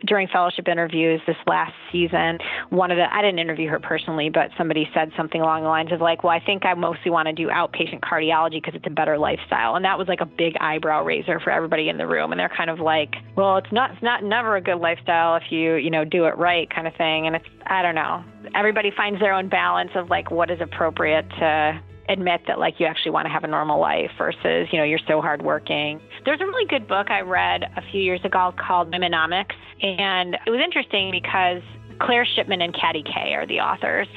during 0.05 0.27
fellowship 0.27 0.67
interviews 0.67 1.21
this 1.27 1.37
last 1.47 1.73
season, 1.91 2.39
one 2.69 2.91
of 2.91 2.97
the 2.97 3.05
I 3.13 3.21
didn't 3.21 3.39
interview 3.39 3.69
her 3.69 3.79
personally, 3.79 4.29
but 4.29 4.49
somebody 4.57 4.89
said 4.93 5.11
something 5.15 5.41
along 5.41 5.63
the 5.63 5.69
lines 5.69 5.91
of 5.91 6.01
like, 6.01 6.23
"Well, 6.23 6.33
I 6.33 6.39
think 6.39 6.65
I 6.65 6.73
mostly 6.73 7.11
want 7.11 7.27
to 7.27 7.33
do 7.33 7.47
outpatient 7.47 8.01
cardiology 8.01 8.61
because 8.61 8.75
it's 8.75 8.87
a 8.87 8.91
better 8.91 9.17
lifestyle." 9.17 9.75
And 9.75 9.85
that 9.85 9.97
was 9.97 10.07
like 10.07 10.21
a 10.21 10.25
big 10.25 10.55
eyebrow 10.59 11.03
raiser 11.03 11.39
for 11.39 11.51
everybody 11.51 11.89
in 11.89 11.97
the 11.97 12.07
room. 12.07 12.31
And 12.31 12.39
they're 12.39 12.49
kind 12.55 12.69
of 12.69 12.79
like, 12.79 13.15
"Well, 13.35 13.57
it's 13.57 13.71
not 13.71 13.91
it's 13.91 14.03
not 14.03 14.23
never 14.23 14.55
a 14.55 14.61
good 14.61 14.77
lifestyle 14.77 15.35
if 15.35 15.51
you, 15.51 15.75
you 15.75 15.89
know, 15.89 16.03
do 16.03 16.25
it 16.25 16.37
right 16.37 16.69
kind 16.69 16.87
of 16.87 16.95
thing." 16.95 17.27
And 17.27 17.35
it's 17.35 17.45
I 17.67 17.81
don't 17.81 17.95
know. 17.95 18.23
Everybody 18.53 18.91
finds 18.95 19.19
their 19.19 19.33
own 19.33 19.49
balance 19.49 19.91
of 19.95 20.09
like 20.09 20.31
what 20.31 20.51
is 20.51 20.59
appropriate 20.61 21.29
to 21.39 21.81
admit 22.09 22.41
that 22.47 22.59
like 22.59 22.79
you 22.79 22.85
actually 22.85 23.11
want 23.11 23.25
to 23.25 23.29
have 23.29 23.43
a 23.43 23.47
normal 23.47 23.79
life 23.79 24.11
versus 24.17 24.67
you 24.71 24.77
know 24.77 24.83
you're 24.83 24.99
so 25.07 25.21
hardworking. 25.21 25.99
There's 26.25 26.41
a 26.41 26.45
really 26.45 26.67
good 26.67 26.87
book 26.87 27.09
I 27.09 27.21
read 27.21 27.63
a 27.75 27.81
few 27.91 28.01
years 28.01 28.23
ago 28.23 28.53
called 28.57 28.91
Womenomics, 28.91 29.55
and 29.81 30.37
it 30.45 30.49
was 30.49 30.61
interesting 30.63 31.11
because 31.11 31.61
Claire 31.99 32.25
Shipman 32.25 32.61
and 32.61 32.73
Katty 32.73 33.03
Kay 33.03 33.33
are 33.33 33.45
the 33.45 33.59
authors. 33.59 34.07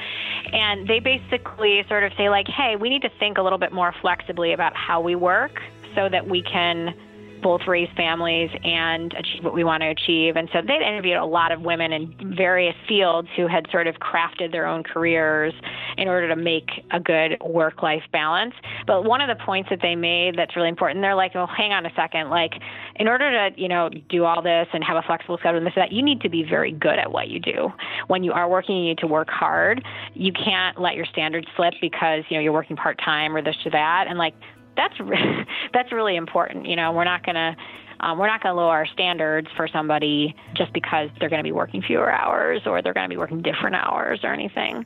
And 0.51 0.87
they 0.87 0.99
basically 0.99 1.83
sort 1.87 2.03
of 2.03 2.11
say, 2.17 2.29
like, 2.29 2.47
hey, 2.47 2.75
we 2.75 2.89
need 2.89 3.01
to 3.03 3.09
think 3.19 3.37
a 3.37 3.41
little 3.41 3.57
bit 3.57 3.71
more 3.71 3.93
flexibly 4.01 4.53
about 4.53 4.75
how 4.75 4.99
we 4.99 5.15
work 5.15 5.61
so 5.95 6.09
that 6.09 6.27
we 6.27 6.41
can 6.41 6.93
both 7.41 7.61
raise 7.67 7.89
families 7.95 8.49
and 8.63 9.13
achieve 9.13 9.43
what 9.43 9.53
we 9.53 9.63
want 9.63 9.81
to 9.81 9.89
achieve. 9.89 10.35
And 10.35 10.49
so 10.51 10.59
they 10.65 10.75
interviewed 10.75 11.17
a 11.17 11.25
lot 11.25 11.51
of 11.51 11.61
women 11.61 11.91
in 11.91 12.35
various 12.35 12.75
fields 12.87 13.27
who 13.35 13.47
had 13.47 13.67
sort 13.71 13.87
of 13.87 13.95
crafted 13.95 14.51
their 14.51 14.65
own 14.65 14.83
careers 14.83 15.53
in 15.97 16.07
order 16.07 16.27
to 16.27 16.35
make 16.35 16.69
a 16.91 16.99
good 16.99 17.37
work 17.41 17.81
life 17.81 18.03
balance. 18.11 18.53
But 18.87 19.05
one 19.05 19.21
of 19.21 19.27
the 19.27 19.43
points 19.43 19.69
that 19.69 19.79
they 19.81 19.95
made 19.95 20.37
that's 20.37 20.55
really 20.55 20.69
important, 20.69 21.01
they're 21.01 21.15
like, 21.15 21.35
well, 21.35 21.47
hang 21.47 21.71
on 21.71 21.85
a 21.85 21.93
second. 21.95 22.29
Like, 22.29 22.53
in 22.95 23.07
order 23.07 23.29
to, 23.49 23.61
you 23.61 23.67
know, 23.67 23.89
do 24.09 24.25
all 24.25 24.41
this 24.41 24.67
and 24.73 24.83
have 24.83 24.97
a 24.97 25.01
flexible 25.01 25.37
schedule 25.37 25.57
and 25.57 25.65
this 25.65 25.73
and 25.75 25.83
that, 25.83 25.91
you 25.91 26.01
need 26.01 26.21
to 26.21 26.29
be 26.29 26.43
very 26.43 26.71
good 26.71 26.99
at 26.99 27.11
what 27.11 27.29
you 27.29 27.39
do. 27.39 27.71
When 28.07 28.23
you 28.23 28.31
are 28.33 28.49
working, 28.49 28.77
you 28.77 28.83
need 28.89 28.97
to 28.99 29.07
work 29.07 29.29
hard. 29.29 29.83
You 30.13 30.33
can't 30.33 30.79
let 30.79 30.95
your 30.95 31.05
standards 31.05 31.47
slip 31.55 31.73
because, 31.81 32.23
you 32.29 32.37
know, 32.37 32.41
you're 32.41 32.53
working 32.53 32.75
part 32.75 32.99
time 33.03 33.35
or 33.35 33.41
this 33.41 33.55
or 33.65 33.71
that. 33.71 34.05
And 34.07 34.17
like, 34.17 34.33
that's 34.79 34.95
that's 35.73 35.91
really 35.91 36.15
important. 36.15 36.65
You 36.65 36.75
know, 36.75 36.91
we're 36.93 37.03
not 37.03 37.23
to 37.35 37.55
um, 37.99 38.17
we're 38.17 38.27
not 38.27 38.41
going 38.41 38.55
to 38.55 38.61
lower 38.61 38.71
our 38.71 38.85
standards 38.87 39.49
for 39.57 39.67
somebody 39.67 40.35
just 40.53 40.71
because 40.71 41.09
they're 41.19 41.29
going 41.29 41.43
to 41.43 41.47
be 41.47 41.51
working 41.51 41.81
fewer 41.81 42.09
hours 42.09 42.61
or 42.65 42.81
they're 42.81 42.93
going 42.93 43.09
to 43.09 43.13
be 43.13 43.17
working 43.17 43.41
different 43.41 43.75
hours 43.75 44.21
or 44.23 44.31
anything. 44.31 44.85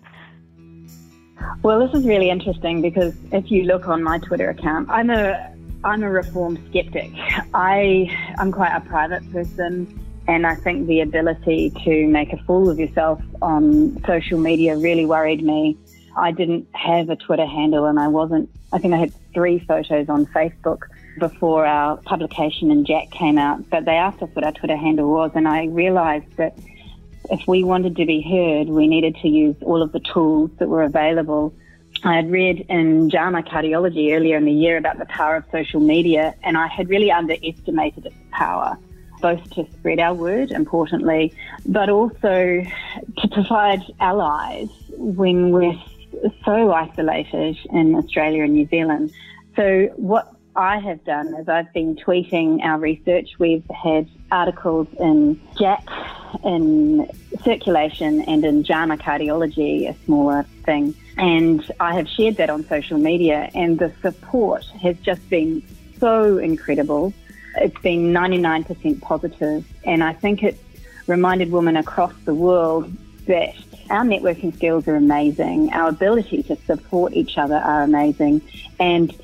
Well, 1.61 1.85
this 1.85 1.95
is 1.99 2.07
really 2.07 2.29
interesting 2.29 2.81
because 2.81 3.13
if 3.31 3.51
you 3.51 3.63
look 3.63 3.87
on 3.87 4.01
my 4.01 4.17
Twitter 4.17 4.49
account, 4.49 4.89
I'm 4.89 5.09
a 5.09 5.53
I'm 5.83 6.01
a 6.01 6.09
reform 6.09 6.57
skeptic. 6.69 7.11
I 7.53 8.09
I'm 8.39 8.51
quite 8.51 8.75
a 8.75 8.81
private 8.81 9.29
person. 9.31 9.99
And 10.25 10.47
I 10.47 10.55
think 10.55 10.87
the 10.87 11.01
ability 11.01 11.73
to 11.83 12.07
make 12.07 12.31
a 12.31 12.37
fool 12.45 12.69
of 12.69 12.79
yourself 12.79 13.21
on 13.41 14.01
social 14.07 14.39
media 14.39 14.77
really 14.77 15.05
worried 15.05 15.43
me. 15.43 15.77
I 16.15 16.31
didn't 16.31 16.67
have 16.73 17.09
a 17.09 17.15
Twitter 17.15 17.45
handle 17.45 17.85
and 17.85 17.99
I 17.99 18.07
wasn't, 18.07 18.49
I 18.71 18.77
think 18.77 18.93
I 18.93 18.97
had 18.97 19.13
three 19.33 19.59
photos 19.59 20.09
on 20.09 20.25
Facebook 20.27 20.81
before 21.19 21.65
our 21.65 21.97
publication 21.97 22.71
and 22.71 22.85
JACC 22.85 23.11
came 23.11 23.37
out, 23.37 23.69
but 23.69 23.85
they 23.85 23.95
asked 23.95 24.21
us 24.21 24.29
what 24.33 24.43
our 24.45 24.51
Twitter 24.51 24.77
handle 24.77 25.09
was 25.09 25.31
and 25.35 25.47
I 25.47 25.65
realized 25.65 26.37
that 26.37 26.57
if 27.31 27.47
we 27.47 27.63
wanted 27.63 27.95
to 27.95 28.05
be 28.05 28.21
heard, 28.21 28.67
we 28.67 28.87
needed 28.87 29.15
to 29.21 29.29
use 29.29 29.55
all 29.61 29.81
of 29.81 29.91
the 29.91 30.01
tools 30.01 30.51
that 30.57 30.67
were 30.67 30.83
available. 30.83 31.53
I 32.03 32.15
had 32.15 32.29
read 32.29 32.65
in 32.69 33.09
JAMA 33.09 33.43
Cardiology 33.43 34.13
earlier 34.13 34.37
in 34.37 34.45
the 34.45 34.51
year 34.51 34.77
about 34.77 34.99
the 34.99 35.05
power 35.05 35.37
of 35.37 35.45
social 35.51 35.79
media 35.79 36.35
and 36.43 36.57
I 36.57 36.67
had 36.67 36.89
really 36.89 37.11
underestimated 37.11 38.05
its 38.05 38.15
power 38.31 38.77
both 39.23 39.49
to 39.51 39.65
spread 39.71 39.99
our 39.99 40.13
word, 40.13 40.51
importantly, 40.51 41.33
but 41.65 41.89
also 41.89 42.61
to 43.17 43.27
provide 43.31 43.79
allies 44.01 44.67
when 44.97 45.51
we're 45.51 45.81
so 46.45 46.71
isolated 46.71 47.57
in 47.71 47.95
Australia 47.95 48.43
and 48.43 48.53
New 48.53 48.67
Zealand. 48.67 49.11
So 49.55 49.89
what 49.95 50.33
I 50.55 50.77
have 50.79 51.03
done 51.03 51.33
is 51.35 51.49
I've 51.49 51.71
been 51.73 51.95
tweeting 51.95 52.63
our 52.63 52.77
research. 52.77 53.31
We've 53.39 53.65
had 53.69 54.07
articles 54.31 54.87
in 54.99 55.35
JACC, 55.55 56.45
in 56.45 57.09
Circulation, 57.43 58.21
and 58.21 58.45
in 58.45 58.63
JAMA 58.63 58.97
Cardiology, 58.97 59.89
a 59.89 59.95
smaller 60.05 60.45
thing. 60.63 60.93
And 61.17 61.71
I 61.79 61.95
have 61.95 62.07
shared 62.07 62.37
that 62.37 62.49
on 62.49 62.65
social 62.67 62.97
media, 62.97 63.49
and 63.55 63.79
the 63.79 63.91
support 64.01 64.65
has 64.81 64.95
just 64.99 65.27
been 65.29 65.63
so 65.99 66.37
incredible. 66.37 67.13
It's 67.57 67.79
been 67.81 68.13
99% 68.13 69.01
positive, 69.01 69.65
and 69.85 70.03
I 70.03 70.13
think 70.13 70.43
it 70.43 70.57
reminded 71.07 71.51
women 71.51 71.77
across 71.77 72.13
the 72.25 72.33
world 72.33 72.91
that 73.25 73.55
our 73.89 74.03
networking 74.03 74.53
skills 74.55 74.87
are 74.87 74.95
amazing. 74.95 75.71
Our 75.73 75.89
ability 75.89 76.43
to 76.43 76.55
support 76.65 77.13
each 77.13 77.37
other 77.37 77.55
are 77.57 77.83
amazing. 77.83 78.41
And 78.79 79.15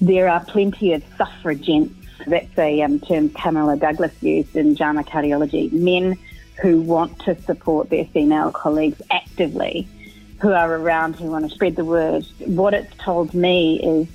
there 0.00 0.28
are 0.28 0.44
plenty 0.44 0.92
of 0.92 1.02
suffragents. 1.16 1.94
That's 2.26 2.58
a 2.58 2.82
um, 2.82 3.00
term 3.00 3.30
Pamela 3.30 3.76
Douglas 3.76 4.12
used 4.22 4.54
in 4.56 4.74
JAMA 4.74 5.04
cardiology. 5.04 5.72
Men 5.72 6.18
who 6.60 6.80
want 6.80 7.18
to 7.20 7.40
support 7.42 7.88
their 7.88 8.04
female 8.06 8.52
colleagues 8.52 9.00
actively, 9.10 9.88
who 10.40 10.52
are 10.52 10.74
around, 10.74 11.16
who 11.16 11.30
want 11.30 11.48
to 11.48 11.54
spread 11.54 11.76
the 11.76 11.84
word. 11.84 12.26
What 12.40 12.74
it's 12.74 12.94
told 12.98 13.32
me 13.32 13.80
is 13.82 14.08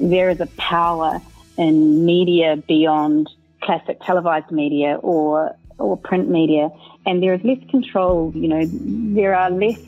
there 0.00 0.28
is 0.30 0.40
a 0.40 0.46
power 0.58 1.20
in 1.56 2.04
media 2.04 2.56
beyond 2.56 3.30
classic 3.60 4.00
televised 4.02 4.50
media 4.50 4.96
or 4.96 5.56
or 5.78 5.96
print 5.96 6.28
media, 6.28 6.70
and 7.06 7.22
there 7.22 7.34
is 7.34 7.42
less 7.44 7.58
control. 7.70 8.32
You 8.34 8.48
know, 8.48 8.68
there 9.14 9.34
are 9.34 9.50
less 9.50 9.78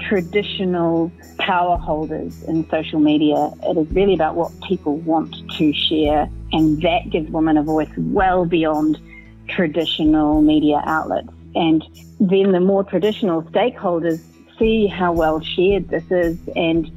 traditional 0.00 1.12
power 1.38 1.76
holders 1.76 2.42
in 2.44 2.68
social 2.70 3.00
media. 3.00 3.52
It 3.62 3.76
is 3.76 3.90
really 3.92 4.14
about 4.14 4.34
what 4.34 4.52
people 4.62 4.96
want 4.98 5.34
to 5.58 5.72
share, 5.72 6.28
and 6.52 6.80
that 6.82 7.10
gives 7.10 7.30
women 7.30 7.56
a 7.56 7.62
voice 7.62 7.90
well 7.96 8.44
beyond 8.44 8.98
traditional 9.48 10.42
media 10.42 10.82
outlets. 10.84 11.28
And 11.54 11.82
then 12.20 12.52
the 12.52 12.60
more 12.60 12.84
traditional 12.84 13.42
stakeholders 13.44 14.20
see 14.58 14.86
how 14.86 15.12
well 15.12 15.40
shared 15.40 15.88
this 15.88 16.04
is 16.10 16.38
and 16.54 16.90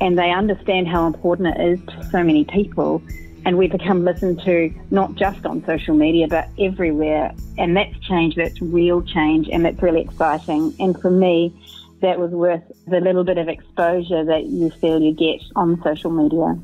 and 0.00 0.18
they 0.18 0.30
understand 0.30 0.88
how 0.88 1.06
important 1.06 1.56
it 1.56 1.60
is 1.60 1.80
to 1.86 2.08
so 2.10 2.24
many 2.24 2.44
people. 2.44 3.02
And 3.44 3.56
we 3.56 3.68
become 3.68 4.04
listened 4.04 4.42
to 4.44 4.72
not 4.90 5.14
just 5.14 5.46
on 5.46 5.64
social 5.64 5.94
media, 5.94 6.28
but 6.28 6.48
everywhere. 6.58 7.32
And 7.58 7.76
that's 7.76 7.98
change, 8.00 8.36
that's 8.36 8.60
real 8.60 9.02
change, 9.02 9.48
and 9.50 9.64
that's 9.64 9.82
really 9.82 10.02
exciting. 10.02 10.74
And 10.78 11.00
for 11.00 11.10
me, 11.10 11.54
that 12.00 12.18
was 12.18 12.30
worth 12.30 12.62
the 12.86 13.00
little 13.00 13.24
bit 13.24 13.38
of 13.38 13.48
exposure 13.48 14.24
that 14.24 14.46
you 14.46 14.70
feel 14.70 15.00
you 15.00 15.14
get 15.14 15.40
on 15.56 15.80
social 15.82 16.10
media. 16.10 16.58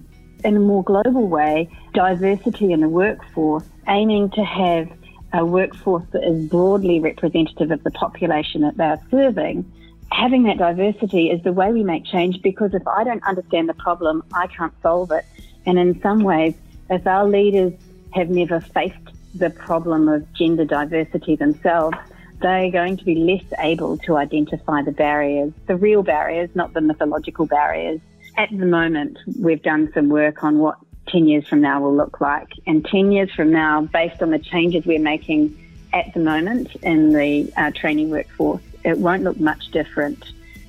In 0.44 0.56
a 0.56 0.60
more 0.60 0.84
global 0.84 1.28
way, 1.28 1.68
diversity 1.94 2.72
in 2.72 2.80
the 2.80 2.88
workforce, 2.88 3.64
aiming 3.88 4.30
to 4.30 4.44
have 4.44 4.88
a 5.32 5.44
workforce 5.44 6.04
that 6.12 6.24
is 6.24 6.48
broadly 6.48 7.00
representative 7.00 7.70
of 7.70 7.82
the 7.84 7.90
population 7.90 8.62
that 8.62 8.76
they're 8.76 9.00
serving, 9.10 9.70
having 10.12 10.44
that 10.44 10.58
diversity 10.58 11.30
is 11.30 11.42
the 11.42 11.52
way 11.52 11.72
we 11.72 11.82
make 11.82 12.04
change 12.04 12.40
because 12.42 12.72
if 12.74 12.86
I 12.86 13.04
don't 13.04 13.22
understand 13.24 13.68
the 13.68 13.74
problem, 13.74 14.22
I 14.32 14.46
can't 14.46 14.72
solve 14.82 15.10
it. 15.10 15.24
And 15.66 15.78
in 15.78 16.00
some 16.00 16.22
ways, 16.22 16.54
if 16.90 17.06
our 17.06 17.28
leaders 17.28 17.72
have 18.14 18.30
never 18.30 18.60
faced 18.60 18.96
the 19.34 19.50
problem 19.50 20.08
of 20.08 20.32
gender 20.32 20.64
diversity 20.64 21.36
themselves, 21.36 21.96
they're 22.40 22.70
going 22.70 22.96
to 22.96 23.04
be 23.04 23.14
less 23.14 23.44
able 23.60 23.98
to 23.98 24.16
identify 24.16 24.82
the 24.82 24.92
barriers, 24.92 25.52
the 25.66 25.76
real 25.76 26.02
barriers, 26.02 26.50
not 26.54 26.72
the 26.74 26.80
mythological 26.80 27.46
barriers. 27.46 28.00
At 28.36 28.50
the 28.50 28.66
moment, 28.66 29.18
we've 29.38 29.62
done 29.62 29.90
some 29.94 30.08
work 30.08 30.44
on 30.44 30.58
what 30.58 30.76
10 31.08 31.26
years 31.26 31.46
from 31.46 31.60
now 31.60 31.80
will 31.80 31.94
look 31.94 32.20
like. 32.20 32.52
And 32.66 32.84
10 32.84 33.12
years 33.12 33.32
from 33.32 33.50
now, 33.50 33.82
based 33.82 34.22
on 34.22 34.30
the 34.30 34.38
changes 34.38 34.84
we're 34.84 34.98
making 34.98 35.56
at 35.92 36.12
the 36.12 36.20
moment 36.20 36.74
in 36.82 37.12
the 37.12 37.50
uh, 37.56 37.70
training 37.70 38.10
workforce, 38.10 38.62
it 38.84 38.98
won't 38.98 39.22
look 39.22 39.40
much 39.40 39.70
different. 39.70 40.22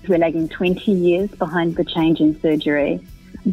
We're 0.08 0.19
lagging 0.19 0.47
20 0.47 0.91
years 0.91 1.30
behind 1.32 1.75
the 1.75 1.84
change 1.84 2.21
in 2.21 2.39
surgery 2.39 3.01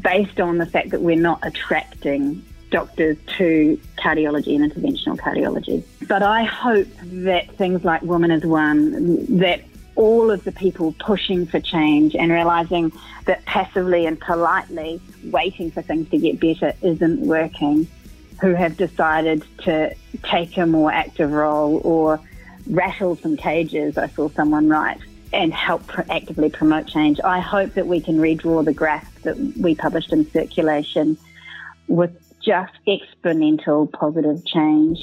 based 0.03 0.41
on 0.41 0.59
the 0.59 0.67
fact 0.67 0.91
that 0.91 1.01
we're 1.01 1.17
not 1.17 1.45
attracting 1.45 2.45
doctors 2.75 3.17
to 3.39 3.81
cardiology 3.97 4.57
and 4.57 4.73
interventional 4.73 5.17
cardiology. 5.17 5.85
But 6.09 6.25
I 6.25 6.43
hope 6.43 6.89
that 7.03 7.49
things 7.53 7.85
like 7.85 8.03
Women 8.03 8.33
as 8.33 8.45
One, 8.45 9.39
that 9.39 9.63
all 9.95 10.29
of 10.33 10.43
the 10.43 10.51
people 10.51 10.93
pushing 10.99 11.47
for 11.47 11.61
change 11.61 12.17
and 12.17 12.33
realizing 12.33 12.91
that 13.27 13.45
passively 13.45 14.07
and 14.07 14.19
politely 14.19 15.01
waiting 15.23 15.71
for 15.71 15.83
things 15.83 16.11
to 16.11 16.19
get 16.19 16.41
better 16.41 16.73
isn't 16.83 17.21
working, 17.21 17.87
who 18.41 18.55
have 18.55 18.77
decided 18.77 19.45
to 19.59 19.95
take 20.25 20.57
a 20.57 20.67
more 20.67 20.91
active 20.91 21.31
role 21.31 21.81
or 21.85 22.19
rattle 22.69 23.15
some 23.15 23.37
cages, 23.37 23.97
I 23.97 24.09
saw 24.09 24.29
someone 24.31 24.69
write, 24.69 24.99
and 25.33 25.55
help 25.55 25.97
actively 26.11 26.51
promote 26.51 26.89
change. 26.89 27.21
I 27.23 27.39
hope 27.39 27.75
that 27.75 27.87
we 27.87 28.01
can 28.01 28.19
redraw 28.19 28.65
the 28.65 28.75
graph 28.75 29.23
that 29.23 29.37
we 29.39 29.77
published 29.77 30.13
in 30.13 30.29
circulation 30.33 31.17
with 31.87 32.24
just 32.45 32.73
exponential 32.87 33.91
positive 33.91 34.45
change 34.47 34.99